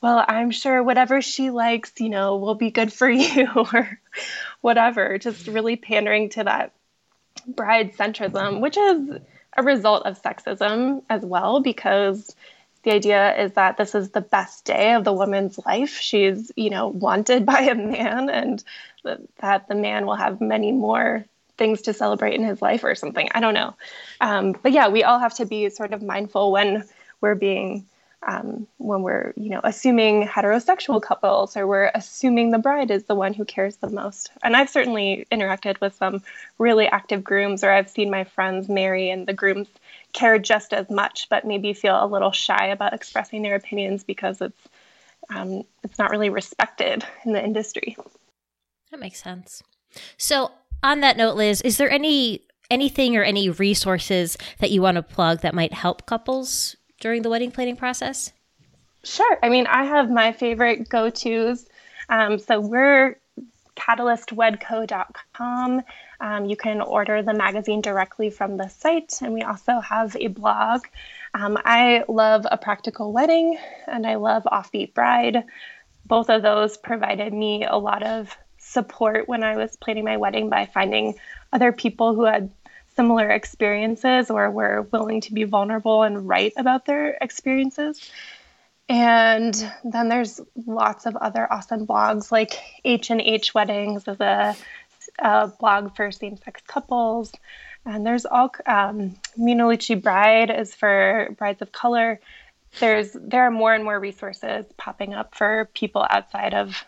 well, 0.03 0.25
I'm 0.27 0.51
sure 0.51 0.83
whatever 0.83 1.21
she 1.21 1.51
likes, 1.51 1.93
you 1.99 2.09
know, 2.09 2.37
will 2.37 2.55
be 2.55 2.71
good 2.71 2.93
for 2.93 3.09
you 3.11 3.49
or 3.75 3.99
whatever, 4.61 5.19
just 5.19 5.47
really 5.47 5.77
pandering 5.77 6.31
to 6.31 6.45
that 6.45 6.73
bride 7.47 7.95
centrism, 7.97 8.61
which 8.61 8.77
is 8.77 9.19
a 9.57 9.63
result 9.63 10.07
of 10.07 10.21
sexism 10.21 11.03
as 11.11 11.23
well, 11.23 11.61
because 11.61 12.35
the 12.83 12.93
idea 12.93 13.37
is 13.37 13.53
that 13.53 13.77
this 13.77 13.95
is 13.95 14.11
the 14.11 14.21
best 14.21 14.65
day 14.65 14.95
of 14.95 15.05
the 15.05 15.13
woman's 15.13 15.59
life. 15.67 15.99
She's, 15.99 16.51
you 16.57 16.71
know, 16.71 16.89
wanted 16.89 17.45
by 17.47 17.61
a 17.63 17.75
man, 17.75 18.31
and 18.31 18.65
that 19.41 19.69
the 19.69 19.75
man 19.75 20.07
will 20.07 20.15
have 20.15 20.41
many 20.41 20.73
more 20.73 21.25
things 21.59 21.83
to 21.83 21.93
celebrate 21.93 22.35
in 22.35 22.45
his 22.45 22.63
life 22.63 22.85
or 22.85 22.95
something. 22.95 23.29
I 23.35 23.41
don't 23.41 23.55
know. 23.55 23.75
Um, 24.21 24.57
but 24.63 24.73
yeah, 24.73 24.89
we 24.89 25.05
all 25.05 25.19
have 25.19 25.35
to 25.37 25.47
be 25.47 25.69
sort 25.69 25.93
of 25.93 26.03
mindful 26.03 26.53
when 26.53 26.85
we're 27.21 27.35
being 27.35 27.87
um, 28.27 28.67
when 28.79 29.03
we're 29.03 29.33
you 29.37 29.51
know 29.51 29.61
assuming 29.65 30.27
heterosexual 30.27 31.01
couples 31.01 31.57
or 31.57 31.67
we're 31.67 31.91
assuming 31.95 32.51
the 32.51 32.59
bride 32.59 32.91
is 32.91 33.05
the 33.05 33.15
one 33.15 33.33
who 33.33 33.45
cares 33.45 33.77
the 33.77 33.89
most. 33.89 34.31
And 34.43 34.57
i've 34.57 34.71
certainly 34.71 35.27
interacted 35.33 35.81
with 35.81 35.95
some 35.95 36.23
really 36.59 36.87
active 36.87 37.25
grooms 37.25 37.65
or 37.65 37.71
i've 37.71 37.91
seen 37.91 38.11
my 38.11 38.25
friends 38.25 38.69
marry 38.69 39.11
and 39.11 39.27
the 39.27 39.33
grooms 39.33 39.69
care 40.13 40.39
just 40.39 40.73
as 40.73 40.91
much 40.91 41.29
but 41.31 41.47
maybe 41.47 41.73
feel 41.73 42.03
a 42.03 42.07
little 42.07 42.33
shy 42.33 42.67
about 42.67 42.95
expressing 42.95 43.43
their 43.43 43.55
opinions 43.55 44.05
because 44.05 44.41
it's 44.41 44.69
um, 45.35 45.63
it's 45.83 45.99
not 45.99 46.11
really 46.11 46.29
respected 46.29 47.05
in 47.25 47.33
the 47.33 47.43
industry. 47.43 47.97
That 48.91 49.01
makes 49.01 49.23
sense. 49.23 49.63
So 50.17 50.51
on 50.83 51.01
that 51.01 51.17
note 51.17 51.37
liz 51.37 51.61
is 51.63 51.77
there 51.77 51.91
any 51.91 52.43
anything 52.71 53.17
or 53.17 53.23
any 53.23 53.51
resources 53.51 54.39
that 54.59 54.71
you 54.71 54.81
want 54.81 54.97
to 54.97 55.03
plug 55.03 55.41
that 55.41 55.55
might 55.55 55.73
help 55.73 56.07
couples 56.07 56.77
during 57.01 57.23
the 57.23 57.31
wedding 57.31 57.51
planning 57.51 57.77
process? 57.77 58.33
Sure. 59.03 59.39
I 59.43 59.49
mean, 59.49 59.67
I 59.67 59.85
have 59.85 60.11
my 60.11 60.33
favorite 60.33 60.89
go 60.89 61.11
tos. 61.11 61.67
Um, 62.09 62.39
so 62.39 62.61
we're 62.61 63.19
catalystwedco.com. 63.77 65.83
Um, 66.21 66.45
you 66.45 66.57
can 66.57 66.81
order 66.83 67.23
the 67.23 67.33
magazine 67.33 67.81
directly 67.81 68.31
from 68.31 68.57
the 68.57 68.69
site, 68.69 69.21
and 69.23 69.33
we 69.33 69.43
also 69.43 69.81
have 69.81 70.17
a 70.17 70.27
blog. 70.29 70.85
Um, 71.33 71.57
I 71.65 72.05
love 72.09 72.47
A 72.51 72.59
Practical 72.59 73.13
Wedding 73.13 73.57
and 73.87 74.05
I 74.07 74.17
love 74.17 74.43
Offbeat 74.45 74.95
Bride. 74.95 75.45
Both 76.05 76.29
of 76.29 76.43
those 76.43 76.77
provided 76.77 77.33
me 77.33 77.65
a 77.65 77.77
lot 77.77 78.03
of 78.03 78.37
support 78.59 79.29
when 79.29 79.45
I 79.45 79.57
was 79.57 79.77
planning 79.77 80.05
my 80.05 80.17
wedding 80.17 80.51
by 80.51 80.67
finding 80.67 81.15
other 81.53 81.73
people 81.73 82.15
who 82.15 82.25
had 82.25 82.51
similar 83.01 83.31
experiences 83.31 84.31
or 84.31 84.51
were 84.51 84.83
willing 84.93 85.23
to 85.23 85.33
be 85.33 85.45
vulnerable 85.45 86.03
and 86.03 86.29
write 86.29 86.53
about 86.59 86.85
their 86.85 87.17
experiences. 87.23 88.11
And 88.91 89.55
then 89.83 90.11
there's 90.11 90.39
lots 90.67 91.07
of 91.07 91.17
other 91.17 91.51
awesome 91.51 91.87
blogs 91.87 92.31
like 92.31 92.53
H 92.85 93.09
and 93.09 93.23
H 93.23 93.55
Weddings 93.55 94.07
is 94.07 94.21
a, 94.21 94.55
a 95.19 95.49
blog 95.49 95.97
for 95.97 96.13
same-sex 96.13 96.61
couples, 96.67 97.33
and 97.87 98.05
there's 98.05 98.27
all 98.27 98.53
um, 98.67 99.17
Bride 100.03 100.51
is 100.51 100.75
for 100.75 101.35
brides 101.39 101.63
of 101.63 101.73
color. 101.73 102.21
There's 102.81 103.13
there 103.15 103.45
are 103.47 103.51
more 103.51 103.73
and 103.73 103.83
more 103.83 103.99
resources 103.99 104.67
popping 104.77 105.15
up 105.15 105.35
for 105.35 105.71
people 105.73 106.07
outside 106.11 106.53
of 106.53 106.85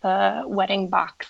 the 0.00 0.44
wedding 0.46 0.88
box. 0.88 1.26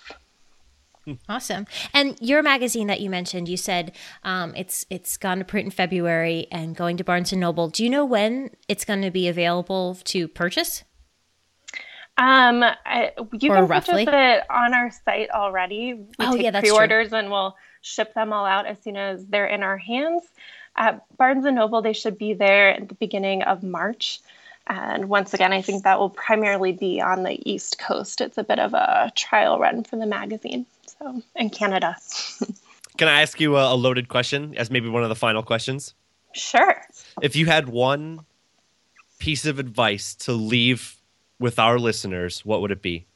Awesome. 1.29 1.67
And 1.93 2.17
your 2.21 2.43
magazine 2.43 2.87
that 2.87 3.01
you 3.01 3.11
mentioned, 3.11 3.49
you 3.49 3.57
said 3.57 3.93
um, 4.23 4.55
it's 4.57 4.87
it's 4.89 5.17
gone 5.17 5.39
to 5.39 5.45
print 5.45 5.67
in 5.67 5.71
February 5.71 6.47
and 6.53 6.77
going 6.77 6.97
to 6.97 7.05
Barnes 7.05 7.33
and 7.33 7.41
Noble. 7.41 7.69
Do 7.69 7.83
you 7.83 7.91
know 7.91 8.05
when 8.05 8.51
it's 8.69 8.85
going 8.85 9.03
to 9.03 9.11
be 9.11 9.29
available 9.29 9.97
to 10.05 10.29
purchase? 10.29 10.85
Um, 12.19 12.63
I, 12.63 13.13
you 13.33 13.51
or 13.51 13.57
can 13.57 13.67
roughly? 13.67 14.05
purchase 14.05 14.43
it 14.43 14.51
on 14.51 14.75
our 14.75 14.91
site 15.05 15.31
already. 15.31 15.95
We 15.95 16.07
oh, 16.21 16.33
take 16.33 16.43
yeah, 16.43 16.51
that's 16.51 16.63
pre-orders 16.63 17.09
true. 17.09 17.19
and 17.19 17.31
we'll 17.31 17.57
ship 17.81 18.15
them 18.15 18.33
all 18.33 18.45
out 18.45 18.67
as 18.67 18.79
soon 18.83 18.97
as 18.97 19.27
they're 19.27 19.47
in 19.47 19.63
our 19.63 19.79
hands. 19.79 20.23
At 20.77 21.05
Barnes 21.17 21.45
and 21.47 21.57
Noble, 21.57 21.83
they 21.83 21.95
should 21.95 22.19
be 22.19 22.35
there 22.35 22.75
at 22.75 22.89
the 22.89 22.95
beginning 22.95 23.43
of 23.43 23.63
March. 23.63 24.21
And 24.67 25.09
once 25.09 25.35
again, 25.35 25.53
I 25.53 25.63
think 25.63 25.83
that 25.83 25.99
will 25.99 26.11
primarily 26.11 26.73
be 26.73 27.01
on 27.01 27.25
the 27.25 27.51
East 27.51 27.79
Coast. 27.79 28.21
It's 28.21 28.39
a 28.39 28.45
bit 28.45 28.59
of 28.59 28.75
a 28.75 29.11
trial 29.17 29.59
run 29.59 29.83
for 29.83 29.97
the 29.97 30.07
magazine 30.07 30.67
so 31.03 31.23
in 31.37 31.51
Canada. 31.51 31.97
Can 32.99 33.09
I 33.09 33.23
ask 33.23 33.41
you 33.41 33.57
a, 33.57 33.75
a 33.75 33.77
loaded 33.77 34.09
question 34.09 34.55
as 34.57 34.71
maybe 34.71 34.89
one 34.89 35.03
of 35.03 35.09
the 35.09 35.15
final 35.15 35.43
questions? 35.43 35.95
Sure. 36.33 36.77
If 37.21 37.37
you 37.37 37.47
had 37.47 37.69
one 37.69 38.21
piece 39.19 39.47
of 39.47 39.59
advice 39.59 40.15
to 40.17 40.33
leave 40.33 40.97
with 41.39 41.59
our 41.59 41.79
listeners, 41.79 42.45
what 42.45 42.61
would 42.61 42.71
it 42.71 42.83
be? 42.83 43.07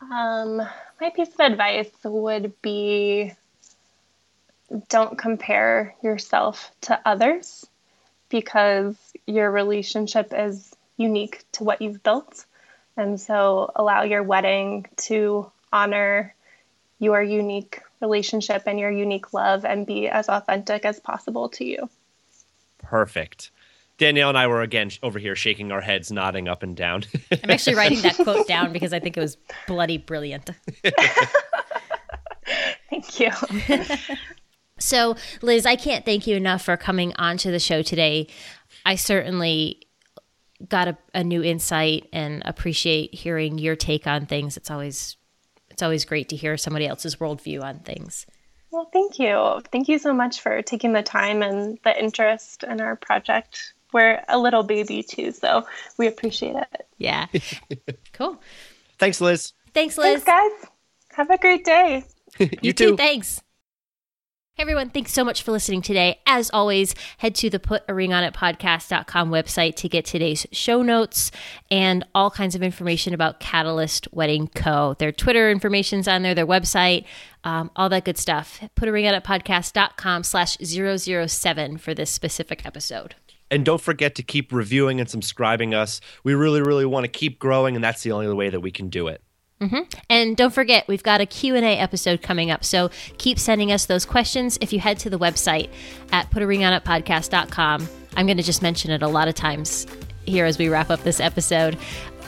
Um, 0.00 0.56
my 1.00 1.10
piece 1.14 1.28
of 1.28 1.40
advice 1.40 1.90
would 2.04 2.60
be 2.60 3.32
don't 4.88 5.18
compare 5.18 5.94
yourself 6.02 6.70
to 6.82 6.98
others 7.04 7.66
because 8.30 8.96
your 9.26 9.50
relationship 9.50 10.32
is 10.34 10.74
unique 10.96 11.44
to 11.52 11.64
what 11.64 11.82
you've 11.82 12.02
built. 12.02 12.46
And 12.96 13.20
so 13.20 13.70
allow 13.76 14.02
your 14.02 14.22
wedding 14.22 14.86
to 14.96 15.50
honor 15.72 16.34
your 16.98 17.22
unique 17.22 17.80
relationship 18.00 18.62
and 18.66 18.78
your 18.78 18.90
unique 18.90 19.32
love 19.32 19.64
and 19.64 19.86
be 19.86 20.08
as 20.08 20.28
authentic 20.28 20.84
as 20.84 21.00
possible 21.00 21.48
to 21.48 21.64
you. 21.64 21.88
Perfect. 22.78 23.50
Danielle 23.98 24.30
and 24.30 24.38
I 24.38 24.46
were 24.46 24.62
again 24.62 24.90
over 25.02 25.18
here 25.18 25.36
shaking 25.36 25.70
our 25.70 25.80
heads, 25.80 26.10
nodding 26.10 26.48
up 26.48 26.62
and 26.62 26.76
down. 26.76 27.04
I'm 27.30 27.50
actually 27.50 27.76
writing 27.76 28.00
that 28.02 28.16
quote 28.22 28.46
down 28.48 28.72
because 28.72 28.92
I 28.92 29.00
think 29.00 29.16
it 29.16 29.20
was 29.20 29.36
bloody 29.66 29.98
brilliant. 29.98 30.50
Thank 32.90 33.20
you. 33.20 33.30
so, 34.78 35.16
Liz, 35.40 35.66
I 35.66 35.76
can't 35.76 36.04
thank 36.04 36.26
you 36.26 36.36
enough 36.36 36.62
for 36.62 36.76
coming 36.76 37.14
onto 37.16 37.50
the 37.50 37.58
show 37.58 37.82
today. 37.82 38.26
I 38.84 38.96
certainly 38.96 39.82
got 40.68 40.88
a, 40.88 40.98
a 41.14 41.24
new 41.24 41.42
insight 41.42 42.08
and 42.12 42.42
appreciate 42.44 43.14
hearing 43.14 43.58
your 43.58 43.76
take 43.76 44.06
on 44.06 44.26
things. 44.26 44.56
It's 44.56 44.70
always 44.70 45.16
it's 45.82 45.84
always 45.84 46.04
great 46.04 46.28
to 46.28 46.36
hear 46.36 46.56
somebody 46.56 46.86
else's 46.86 47.16
worldview 47.16 47.60
on 47.60 47.80
things. 47.80 48.24
Well, 48.70 48.88
thank 48.92 49.18
you. 49.18 49.60
Thank 49.72 49.88
you 49.88 49.98
so 49.98 50.14
much 50.14 50.40
for 50.40 50.62
taking 50.62 50.92
the 50.92 51.02
time 51.02 51.42
and 51.42 51.76
the 51.82 52.00
interest 52.00 52.62
in 52.62 52.80
our 52.80 52.94
project. 52.94 53.74
we're 53.92 54.22
a 54.28 54.38
little 54.38 54.62
baby 54.62 55.02
too, 55.02 55.32
so 55.32 55.66
we 55.98 56.06
appreciate 56.06 56.54
it. 56.54 56.86
Yeah. 56.98 57.26
cool. 58.12 58.40
Thanks, 59.00 59.20
Liz. 59.20 59.54
Thanks, 59.74 59.98
Liz. 59.98 60.22
Thanks, 60.22 60.60
guys. 60.60 60.70
Have 61.16 61.30
a 61.30 61.38
great 61.38 61.64
day. 61.64 62.04
you, 62.38 62.48
you 62.62 62.72
too. 62.72 62.96
Thanks. 62.96 63.42
Hey 64.54 64.64
everyone, 64.64 64.90
thanks 64.90 65.14
so 65.14 65.24
much 65.24 65.42
for 65.42 65.50
listening 65.50 65.80
today. 65.80 66.20
As 66.26 66.50
always, 66.50 66.94
head 67.16 67.34
to 67.36 67.48
the 67.48 67.58
put 67.58 67.84
a 67.88 67.94
ring 67.94 68.12
on 68.12 68.22
it 68.22 68.34
podcast.com 68.34 69.30
website 69.30 69.76
to 69.76 69.88
get 69.88 70.04
today's 70.04 70.46
show 70.52 70.82
notes 70.82 71.30
and 71.70 72.04
all 72.14 72.30
kinds 72.30 72.54
of 72.54 72.62
information 72.62 73.14
about 73.14 73.40
Catalyst 73.40 74.08
Wedding 74.12 74.48
Co. 74.48 74.94
Their 74.98 75.10
Twitter 75.10 75.50
information's 75.50 76.06
on 76.06 76.20
there, 76.20 76.34
their 76.34 76.46
website, 76.46 77.06
um, 77.44 77.70
all 77.76 77.88
that 77.88 78.04
good 78.04 78.18
stuff. 78.18 78.62
Put 78.74 78.90
a 78.90 78.92
ring 78.92 79.06
on 79.08 79.14
it 79.14 79.24
podcast.com 79.24 80.22
slash 80.22 80.58
007 80.58 81.78
for 81.78 81.94
this 81.94 82.10
specific 82.10 82.66
episode. 82.66 83.14
And 83.50 83.64
don't 83.64 83.80
forget 83.80 84.14
to 84.16 84.22
keep 84.22 84.52
reviewing 84.52 85.00
and 85.00 85.08
subscribing 85.08 85.72
us. 85.72 86.02
We 86.24 86.34
really, 86.34 86.60
really 86.60 86.84
want 86.84 87.04
to 87.04 87.08
keep 87.08 87.38
growing, 87.38 87.74
and 87.74 87.82
that's 87.82 88.02
the 88.02 88.12
only 88.12 88.30
way 88.34 88.50
that 88.50 88.60
we 88.60 88.70
can 88.70 88.90
do 88.90 89.08
it. 89.08 89.22
Mm-hmm. 89.62 90.00
And 90.10 90.36
don't 90.36 90.52
forget, 90.52 90.88
we've 90.88 91.04
got 91.04 91.20
a 91.20 91.26
Q&A 91.26 91.78
episode 91.78 92.20
coming 92.20 92.50
up. 92.50 92.64
So 92.64 92.90
keep 93.18 93.38
sending 93.38 93.70
us 93.70 93.86
those 93.86 94.04
questions. 94.04 94.58
If 94.60 94.72
you 94.72 94.80
head 94.80 94.98
to 95.00 95.10
the 95.10 95.18
website 95.18 95.70
at 96.10 96.28
putaringonitpodcast.com, 96.30 97.88
I'm 98.16 98.26
going 98.26 98.36
to 98.36 98.42
just 98.42 98.60
mention 98.60 98.90
it 98.90 99.02
a 99.02 99.08
lot 99.08 99.28
of 99.28 99.34
times 99.34 99.86
here 100.26 100.46
as 100.46 100.58
we 100.58 100.68
wrap 100.68 100.90
up 100.90 101.02
this 101.04 101.20
episode. 101.20 101.78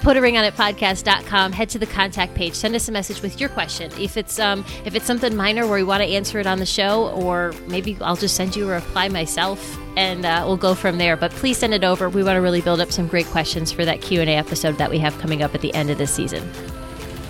Put 0.03 0.17
a 0.17 0.21
ring 0.21 0.37
on 0.37 0.45
it 0.45 0.55
podcast.com. 0.55 1.53
Head 1.53 1.71
to 1.71 1.79
the 1.79 1.87
contact 1.87 2.35
page. 2.35 2.55
Send 2.55 2.75
us 2.75 2.89
a 2.89 2.93
message 2.93 3.23
with 3.23 3.41
your 3.41 3.49
question. 3.49 3.91
If 3.99 4.19
it's 4.19 4.39
um 4.39 4.65
if 4.85 4.95
it's 4.95 5.07
something 5.07 5.35
minor 5.35 5.67
where 5.67 5.79
we 5.79 5.83
want 5.83 6.03
to 6.03 6.09
answer 6.09 6.39
it 6.39 6.47
on 6.47 6.59
the 6.59 6.67
show, 6.67 7.09
or 7.13 7.55
maybe 7.69 7.97
I'll 8.03 8.17
just 8.17 8.37
send 8.37 8.55
you 8.55 8.69
a 8.69 8.75
reply 8.75 9.09
myself, 9.09 9.79
and 9.97 10.27
uh, 10.27 10.45
we'll 10.47 10.59
go 10.59 10.75
from 10.75 10.99
there. 10.99 11.17
But 11.17 11.31
please 11.31 11.57
send 11.57 11.73
it 11.73 11.85
over. 11.85 12.11
We 12.11 12.23
want 12.23 12.37
to 12.37 12.43
really 12.43 12.61
build 12.61 12.81
up 12.81 12.93
some 12.93 13.07
great 13.07 13.27
questions 13.27 13.73
for 13.73 13.87
that 13.87 14.03
Q 14.03 14.21
and 14.21 14.29
A 14.29 14.35
episode 14.35 14.77
that 14.77 14.91
we 14.91 14.99
have 14.99 15.19
coming 15.21 15.43
up 15.43 15.55
at 15.55 15.63
the 15.63 15.73
end 15.73 15.89
of 15.89 15.97
this 15.97 16.11
season. 16.13 16.47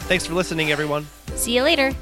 Thanks 0.07 0.27
for 0.27 0.35
listening, 0.35 0.71
everyone. 0.71 1.07
See 1.35 1.55
you 1.57 1.63
later. 1.63 1.93